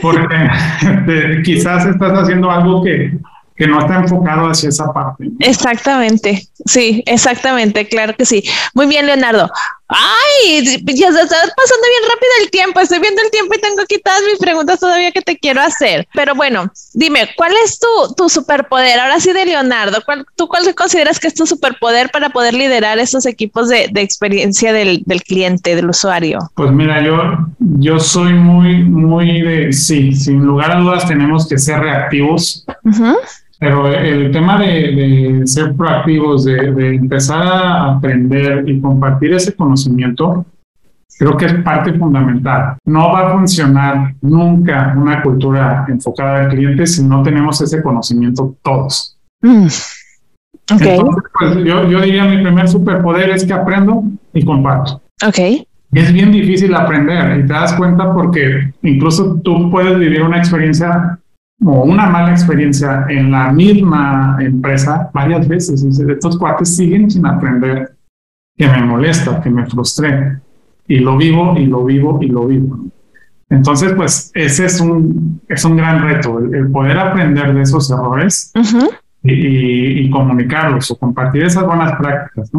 [0.02, 3.17] porque quizás estás haciendo algo que
[3.58, 5.30] que no está enfocado hacia esa parte.
[5.39, 8.43] Exactamente, sí, exactamente, claro que sí.
[8.74, 9.50] Muy bien, Leonardo.
[9.89, 12.80] Ay, ya se está pasando bien rápido el tiempo.
[12.82, 16.08] Estoy viendo el tiempo y tengo aquí todas mis preguntas todavía que te quiero hacer.
[16.13, 19.00] Pero bueno, dime, ¿cuál es tu, tu superpoder?
[19.00, 23.00] Ahora sí de Leonardo, ¿cuál, ¿tú cuál consideras que es tu superpoder para poder liderar
[23.00, 26.39] estos equipos de, de experiencia del, del, cliente, del usuario?
[26.56, 27.17] Pues mira, yo,
[27.60, 32.65] yo soy muy, muy de, sí, sin lugar a dudas tenemos que ser reactivos.
[33.60, 40.46] Pero el tema de, ser proactivos, de, empezar a aprender y compartir ese conocimiento,
[41.17, 42.78] creo que es parte fundamental.
[42.86, 48.56] No va a funcionar nunca una cultura enfocada al cliente si no tenemos ese conocimiento
[48.62, 49.17] todos.
[49.41, 49.67] Mm.
[50.76, 51.00] Okay.
[51.39, 55.02] pues yo, yo diría mi primer superpoder es que aprendo y comparto.
[55.26, 55.39] Ok.
[55.93, 61.17] Es bien difícil aprender y te das cuenta porque incluso tú puedes vivir una experiencia
[61.65, 65.84] o una mala experiencia en la misma empresa varias veces.
[65.84, 67.96] estos cuates siguen sin aprender
[68.56, 70.39] que me molesta, que me frustré.
[70.88, 72.80] Y lo vivo y lo vivo y lo vivo.
[73.50, 78.52] Entonces, pues ese es un, es un gran reto, el, poder aprender de esos errores
[79.24, 82.52] y, comunicarlos o compartir esas buenas prácticas.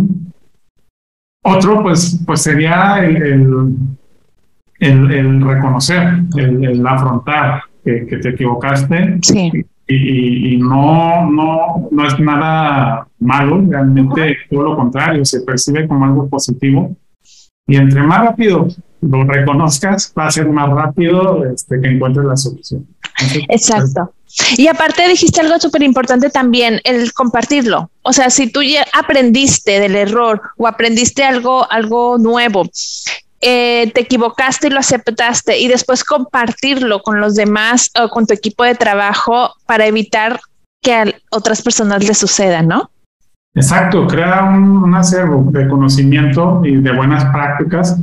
[1.43, 3.75] Otro, pues, pues sería el,
[4.81, 7.63] el, reconocer, el afrontar,
[8.07, 9.20] que, te equivocaste.
[9.90, 16.29] Y, no, no, no es nada malo, realmente todo lo contrario, se percibe como algo
[16.29, 16.94] positivo.
[17.66, 18.68] Y entre más rápido
[19.01, 22.87] lo reconozcas, va a ser más rápido este, que encuentres la solución.
[23.48, 24.12] Exacto.
[24.57, 27.90] Y aparte dijiste algo súper importante también, el compartirlo.
[28.03, 32.68] O sea, si tú ya aprendiste del error o aprendiste algo, algo nuevo
[33.40, 38.35] eh, te equivocaste y lo aceptaste y después compartirlo con los demás o con tu
[38.35, 40.40] equipo de trabajo para evitar
[40.83, 42.90] que a otras personas les suceda, ¿no?
[43.55, 47.98] Exacto, crea un, acervo de conocimiento y de buenas prácticas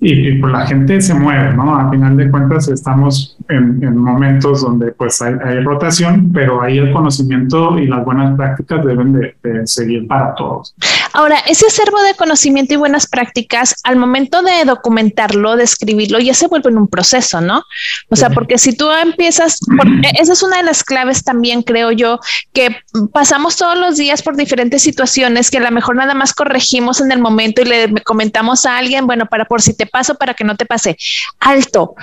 [0.00, 1.74] y, pues la gente se mueve, ¿no?
[1.74, 7.78] A final de cuentas estamos en, momentos donde pues hay, rotación, pero ahí el conocimiento
[7.78, 10.74] y las buenas prácticas deben de seguir para todos.
[11.16, 16.34] Ahora, ese acervo de conocimiento y buenas prácticas, al momento de documentarlo, de escribirlo, ya
[16.34, 17.62] se vuelve en un proceso, ¿no?
[18.10, 19.58] O sea, porque si tú empiezas,
[20.20, 22.20] esa es una de las claves también, creo yo,
[22.52, 22.76] que
[23.14, 27.10] pasamos todos los días por diferentes situaciones que a lo mejor nada más corregimos en
[27.10, 30.44] el momento y le comentamos a alguien, bueno, para por si te paso, para que
[30.44, 30.98] no te pase.
[31.40, 31.94] Alto,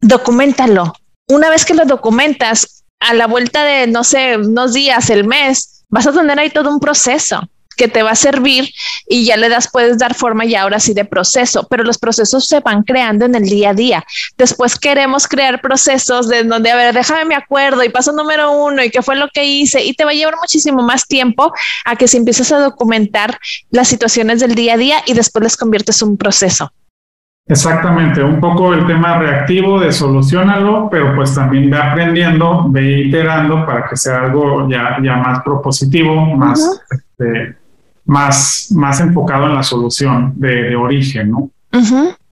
[0.00, 0.92] documentalo.
[1.28, 5.84] Una vez que lo documentas, a la vuelta de, no sé, unos días, el mes,
[5.88, 8.70] vas a tener ahí todo un proceso que te va a servir
[9.08, 12.46] y ya le das, puedes dar forma y ahora sí de proceso, pero los procesos
[12.46, 14.04] se van creando en el día a día.
[14.36, 18.84] Después queremos crear procesos de donde, a ver, déjame me acuerdo y paso número uno
[18.84, 21.54] y qué fue lo que hice y te va a llevar muchísimo más tiempo
[21.86, 23.38] a que si empiezas a documentar
[23.70, 26.70] las situaciones del día a día y después les conviertes un proceso.
[27.50, 33.66] Exactamente, un poco el tema reactivo de solucionarlo, pero pues también ve aprendiendo, ve iterando
[33.66, 37.56] para que sea algo ya, ya más propositivo, más, este,
[38.04, 41.50] más, más enfocado en la solución de, origen, ¿no?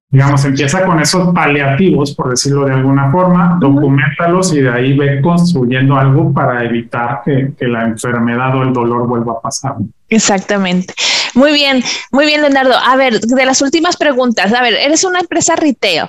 [0.09, 5.21] Digamos, empieza con esos paliativos, por decirlo de alguna forma, documentalos y de ahí ve
[5.21, 9.75] construyendo algo para evitar que, que la enfermedad o el dolor vuelva a pasar.
[10.09, 10.95] Exactamente.
[11.35, 12.75] Muy bien, muy bien, Leonardo.
[12.77, 16.07] A ver, de las últimas preguntas, a ver, eres una empresa retail.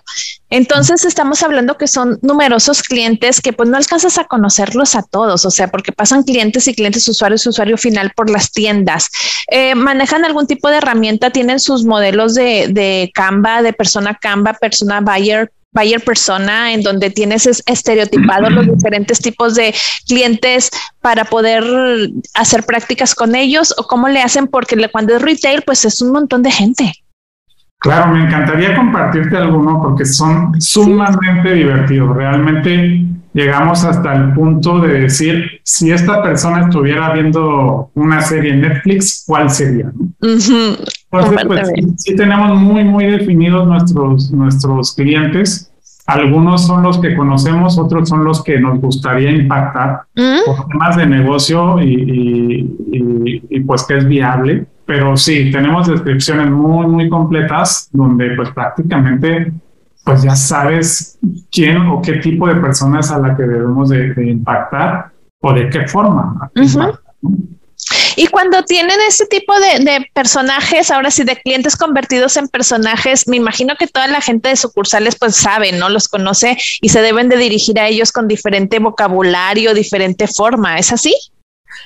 [0.50, 5.46] Entonces estamos hablando que son numerosos clientes que pues no alcanzas a conocerlos a todos,
[5.46, 9.10] o sea, porque pasan clientes y clientes, usuarios, usuario final por las tiendas.
[9.48, 11.30] Eh, ¿Manejan algún tipo de herramienta?
[11.30, 17.10] ¿Tienen sus modelos de, de Canva, de persona Canva, persona buyer, buyer persona, en donde
[17.10, 19.74] tienes estereotipados los diferentes tipos de
[20.08, 20.70] clientes
[21.02, 21.64] para poder
[22.34, 26.12] hacer prácticas con ellos o cómo le hacen porque cuando es retail pues es un
[26.12, 26.94] montón de gente.
[27.82, 32.14] Claro, me encantaría compartirte alguno porque son sumamente divertidos.
[32.14, 38.62] Realmente llegamos hasta el punto de decir, si esta persona estuviera viendo una serie en
[38.62, 39.94] Netflix, ¿cuál sería?
[41.12, 45.72] Entonces, pues sí, tenemos muy, muy definidos nuestros, nuestros clientes.
[46.06, 50.46] Algunos son los que conocemos, otros son los que nos gustaría impactar mm.
[50.46, 52.68] por temas de negocio y,
[53.50, 59.54] y pues que es viable pero sí, tenemos descripciones muy, muy completas donde pues prácticamente
[60.04, 61.20] pues ya sabes
[61.52, 65.70] quién o qué tipo de persona es a la que debemos de, impactar o de
[65.70, 66.50] qué forma.
[68.16, 73.38] Y cuando tienen ese tipo de, personajes, ahora sí, de clientes convertidos en personajes, me
[73.38, 75.90] imagino que toda la gente de sucursales pues sabe, ¿no?
[75.90, 80.78] Los conoce y se deben de dirigir a ellos con diferente vocabulario, diferente forma.
[80.78, 81.16] ¿Es así?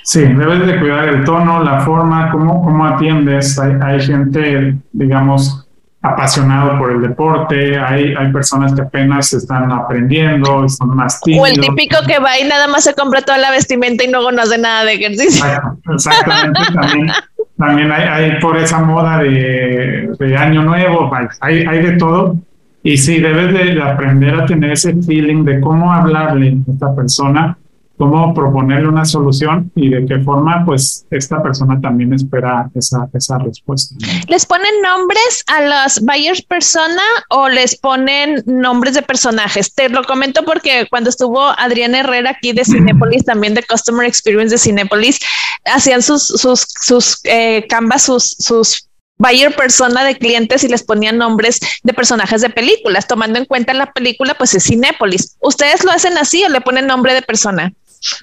[0.04, 3.60] Sí, debes de cuidar el tono, la forma, cómo, cómo atiendes.
[3.60, 5.66] Hay, hay gente, digamos,
[6.04, 11.44] apasionado por el deporte, hay, hay personas que apenas están aprendiendo, son más tímidos.
[11.44, 14.32] O el típico que va y nada más se compra toda la vestimenta y luego
[14.34, 15.46] no hace nada de ejercicio.
[15.96, 17.12] exactamente, también,
[17.58, 22.36] también hay, hay, por esa moda de, de año nuevo, hay, hay de todo.
[22.84, 27.58] Y sí, debes de aprender a tener ese feeling de cómo hablarle a esta persona
[28.04, 33.38] cómo proponerle una solución y de qué forma, pues, esta persona también espera esa, esa
[33.38, 33.96] respuesta.
[34.28, 39.74] ¿Les ponen nombres a las buyers persona o les ponen nombres de personajes?
[39.74, 44.54] Te lo comento porque cuando estuvo Adriana Herrera aquí de Cinepolis, también de Customer Experience
[44.54, 45.20] de Cinepolis,
[45.66, 51.18] hacían sus, sus, sus eh, canvas, sus, sus buyer persona de clientes y les ponían
[51.18, 55.38] nombres de personajes de películas, tomando en cuenta la película, pues es Cinépolis.
[55.40, 57.72] ¿Ustedes lo hacen así o le ponen nombre de persona?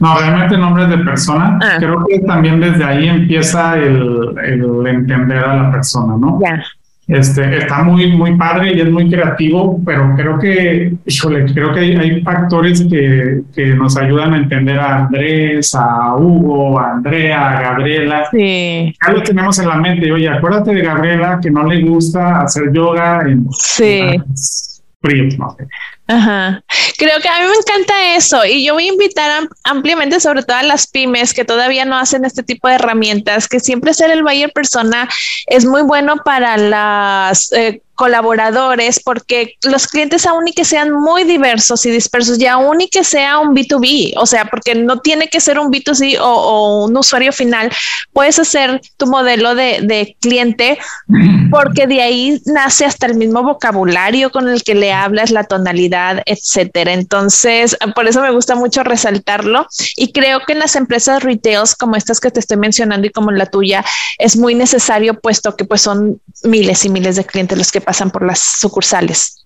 [0.01, 1.59] No, realmente nombres de persona.
[1.63, 1.77] Ah.
[1.79, 6.39] Creo que también desde ahí empieza el, el entender a la persona, ¿no?
[6.43, 6.63] Ya.
[7.11, 11.81] Este, está muy, muy padre y es muy creativo, pero creo que, híjole, creo que
[11.81, 17.51] hay, hay factores que, que, nos ayudan a entender a Andrés, a Hugo, a Andrea,
[17.51, 18.29] a Gabriela.
[18.31, 18.95] Sí.
[19.05, 20.13] Ya lo tenemos en la mente.
[20.13, 24.23] Oye, acuérdate de Gabriela que no le gusta hacer yoga en, sí.
[25.03, 25.67] fríos, no sé.
[26.11, 26.65] Ajá.
[26.99, 30.57] Creo que a mí me encanta eso y yo voy a invitar ampliamente sobre todo
[30.57, 34.25] a las pymes que todavía no hacen este tipo de herramientas, que siempre ser el
[34.25, 35.09] buyer persona
[35.47, 41.25] es muy bueno para las eh, colaboradores, porque los clientes aún y que sean muy
[41.25, 45.29] diversos y dispersos, y aún y que sea un B2B, o sea, porque no tiene
[45.29, 47.71] que ser un B2C o, un usuario final,
[48.15, 50.79] puedes hacer tu modelo de, de, cliente
[51.51, 56.23] porque de ahí nace hasta el mismo vocabulario con el que le hablas, la tonalidad,
[56.25, 56.95] etcétera.
[56.95, 61.97] Entonces, por eso me gusta mucho resaltarlo y creo que en las empresas retails como
[61.97, 63.85] estas que te estoy mencionando y como la tuya,
[64.19, 68.11] es muy necesario puesto que pues son miles y miles de clientes los que pasan
[68.13, 69.45] por las sucursales.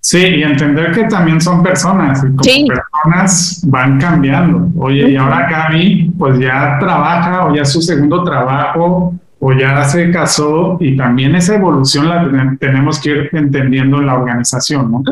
[0.00, 4.68] Sí, y entender que también son personas y como personas van cambiando.
[4.82, 9.84] Oye, y ahora Gaby pues ya trabaja o ya es su segundo trabajo o ya
[9.84, 15.02] se casó y también esa evolución la tenemos que ir entendiendo en la organización, ¿no?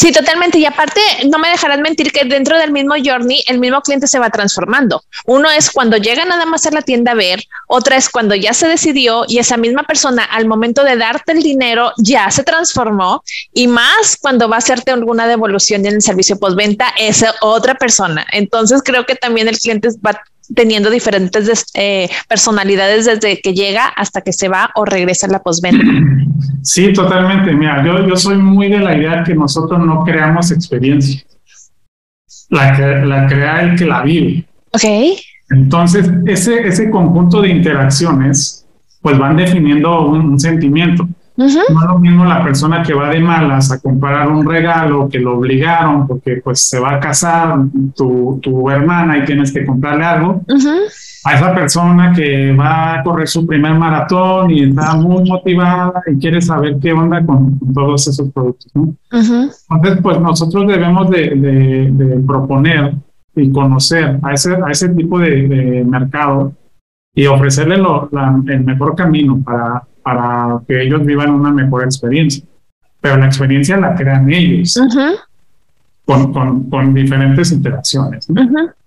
[0.00, 0.58] Sí, totalmente.
[0.58, 0.98] Y aparte,
[1.28, 5.04] no me dejarán mentir que dentro del mismo journey, el mismo cliente se va transformando.
[5.26, 8.54] Uno es cuando llega nada más a la tienda a ver, otra es cuando ya
[8.54, 13.22] se decidió y esa misma persona al momento de darte el dinero ya se transformó
[13.52, 18.26] y más cuando va a hacerte alguna devolución en el servicio postventa, es otra persona.
[18.32, 20.18] Entonces creo que también el cliente va
[20.54, 25.42] teniendo diferentes eh, personalidades desde que llega hasta que se va o regresa a la
[25.42, 25.84] postventa.
[26.62, 27.52] Sí, totalmente.
[27.52, 31.22] Mira, yo, yo soy muy de la idea que nosotros no creamos experiencia.
[32.48, 34.44] La, la crea el que la vive.
[34.72, 34.84] Ok.
[35.50, 38.66] Entonces, ese, ese conjunto de interacciones,
[39.00, 41.08] pues van definiendo un sentimiento.
[41.70, 45.18] No es lo mismo la persona que va de malas a comprar un regalo que
[45.18, 47.58] lo obligaron porque pues se va a casar
[47.96, 50.42] tu, tu hermana y tienes que comprarle algo.
[51.24, 56.18] A esa persona que va a correr su primer maratón y está muy motivada y
[56.18, 58.70] quiere saber qué onda con, todos esos productos.
[59.10, 62.94] Entonces, pues nosotros debemos de, de, proponer
[63.34, 66.52] y conocer a ese, a ese tipo de, mercado
[67.14, 68.10] y ofrecerle lo,
[68.46, 72.44] el mejor camino para para que ellos vivan una mejor experiencia.
[73.00, 74.78] Pero la experiencia la crean ellos
[76.04, 78.26] con, con, con, diferentes interacciones.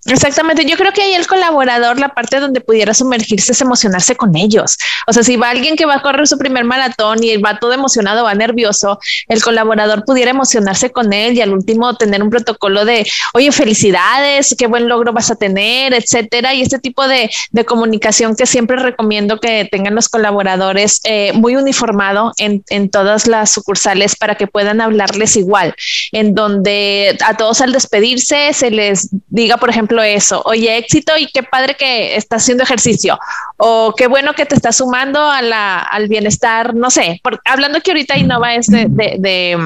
[0.06, 4.36] Exactamente, yo creo que ahí el colaborador, la parte donde pudiera sumergirse es emocionarse con
[4.36, 4.78] ellos.
[5.08, 7.72] O sea, si va alguien que va a correr su primer maratón y va todo
[7.72, 9.00] emocionado, va nervioso,
[9.30, 14.54] el colaborador pudiera emocionarse con él y al último tener un protocolo de, oye, felicidades,
[14.58, 16.54] qué buen logro vas a tener, etcétera.
[16.54, 17.30] Y este tipo de,
[17.66, 23.52] comunicación que siempre recomiendo que tengan los colaboradores eh, muy uniformado en, en todas las
[23.52, 25.74] sucursales para que puedan hablarles igual,
[26.12, 31.28] en donde a todos al despedirse se les diga, por ejemplo, eso, oye, éxito y
[31.28, 33.20] qué padre que estás haciendo ejercicio,
[33.58, 38.56] o qué bueno que te estás sumando al bienestar, no sé, hablando que ahorita Innova
[38.56, 39.58] es de,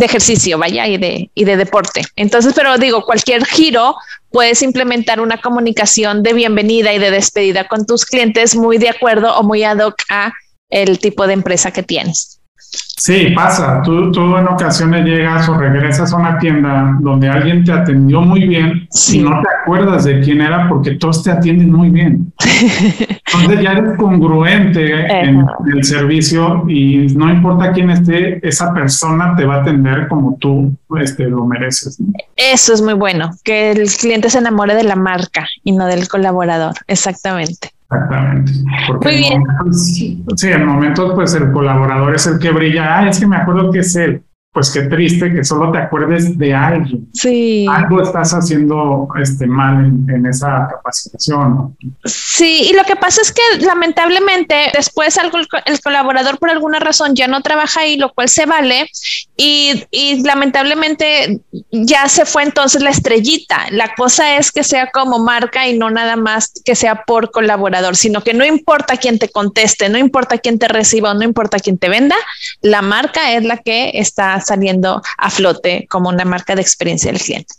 [0.00, 2.02] ejercicio, vaya, y de, y de deporte.
[2.16, 3.96] Entonces, pero digo, cualquier giro
[4.30, 9.36] puedes implementar una comunicación de bienvenida y de despedida con tus clientes muy de acuerdo
[9.36, 10.32] o muy ad hoc a
[10.68, 12.39] el tipo de empresa que tienes.
[12.60, 13.80] Sí, pasa.
[13.82, 18.46] Tú, tú en ocasiones llegas o regresas a una tienda donde alguien te atendió muy
[18.46, 22.32] bien y no te acuerdas de quién era porque todos te atienden muy bien.
[23.32, 29.44] Entonces ya eres congruente en el servicio y no importa quién esté, esa persona te
[29.44, 31.98] va a atender como tú este, lo mereces.
[32.36, 36.08] Eso es muy bueno, que el cliente se enamore de la marca y no del
[36.08, 36.74] colaborador.
[36.86, 37.70] Exactamente.
[37.92, 38.52] Exactamente.
[38.86, 39.42] Porque Muy bien.
[39.72, 42.98] sí, en momentos pues el colaborador es el que brilla.
[42.98, 44.22] Ah, es que me acuerdo que es él
[44.52, 47.08] pues qué triste que solo te acuerdes de alguien.
[47.12, 47.66] Sí.
[47.70, 51.76] Algo estás haciendo este, mal en, esa capacitación.
[52.04, 57.14] Sí, y lo que pasa es que lamentablemente después algo, el, colaborador por alguna razón
[57.14, 58.90] ya no trabaja ahí, lo cual se vale,
[59.36, 61.40] y, y, lamentablemente
[61.70, 63.66] ya se fue entonces la estrellita.
[63.70, 67.94] La cosa es que sea como marca y no nada más que sea por colaborador,
[67.94, 71.60] sino que no importa quién te conteste, no importa quién te reciba o no importa
[71.60, 72.16] quién te venda,
[72.62, 77.20] la marca es la que está saliendo a flote como una marca de experiencia del
[77.20, 77.54] cliente.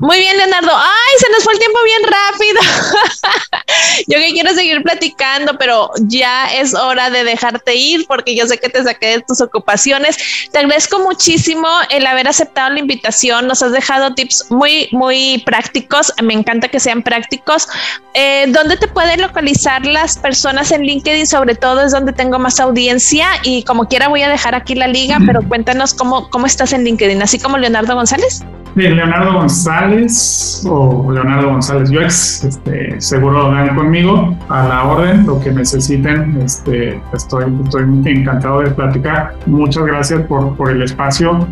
[0.00, 0.70] Muy bien, Leonardo.
[0.74, 2.60] Ay, se nos fue el tiempo bien rápido.
[4.08, 8.58] yo que quiero seguir platicando, pero ya es hora de dejarte ir porque yo sé
[8.58, 10.16] que te saqué de tus ocupaciones.
[10.52, 13.46] Te agradezco muchísimo el haber aceptado la invitación.
[13.46, 16.12] Nos has dejado tips muy, muy prácticos.
[16.22, 17.68] Me encanta que sean prácticos.
[18.14, 21.26] Eh, ¿Dónde te pueden localizar las personas en LinkedIn?
[21.26, 24.86] Sobre todo es donde tengo más audiencia y como quiera voy a dejar aquí la
[24.86, 28.42] liga, pero cuéntanos cómo, cómo estás en LinkedIn, así como Leonardo González.
[28.74, 35.50] Leonardo González o Leonardo González UX, este, seguro dan conmigo a la orden, lo que
[35.50, 39.34] necesiten, este, estoy, estoy encantado de platicar.
[39.46, 41.46] Muchas gracias por el espacio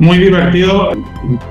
[0.00, 0.92] muy divertido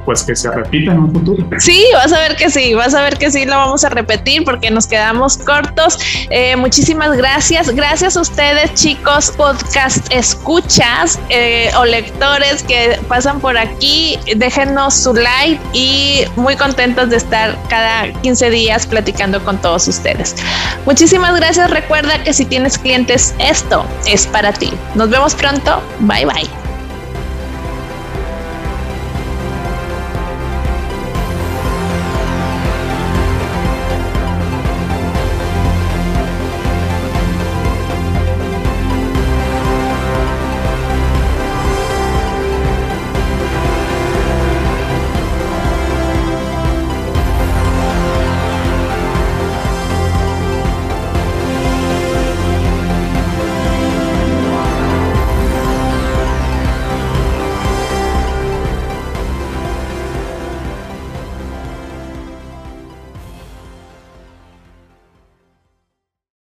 [0.05, 1.47] pues que se repita en un futuro.
[1.59, 4.43] Sí, vas a ver que sí, vas a ver que sí lo vamos a repetir
[4.43, 5.99] porque nos quedamos cortos.
[6.31, 7.69] Eh, muchísimas gracias.
[7.69, 14.17] Gracias a ustedes, chicos, podcast escuchas eh, o lectores que pasan por aquí.
[14.35, 20.35] Déjenos su like y muy contentos de estar cada 15 días platicando con todos ustedes.
[20.87, 21.69] Muchísimas gracias.
[21.69, 24.71] Recuerda que si tienes clientes, esto es para ti.
[24.95, 25.83] Nos vemos pronto.
[25.99, 26.68] Bye bye.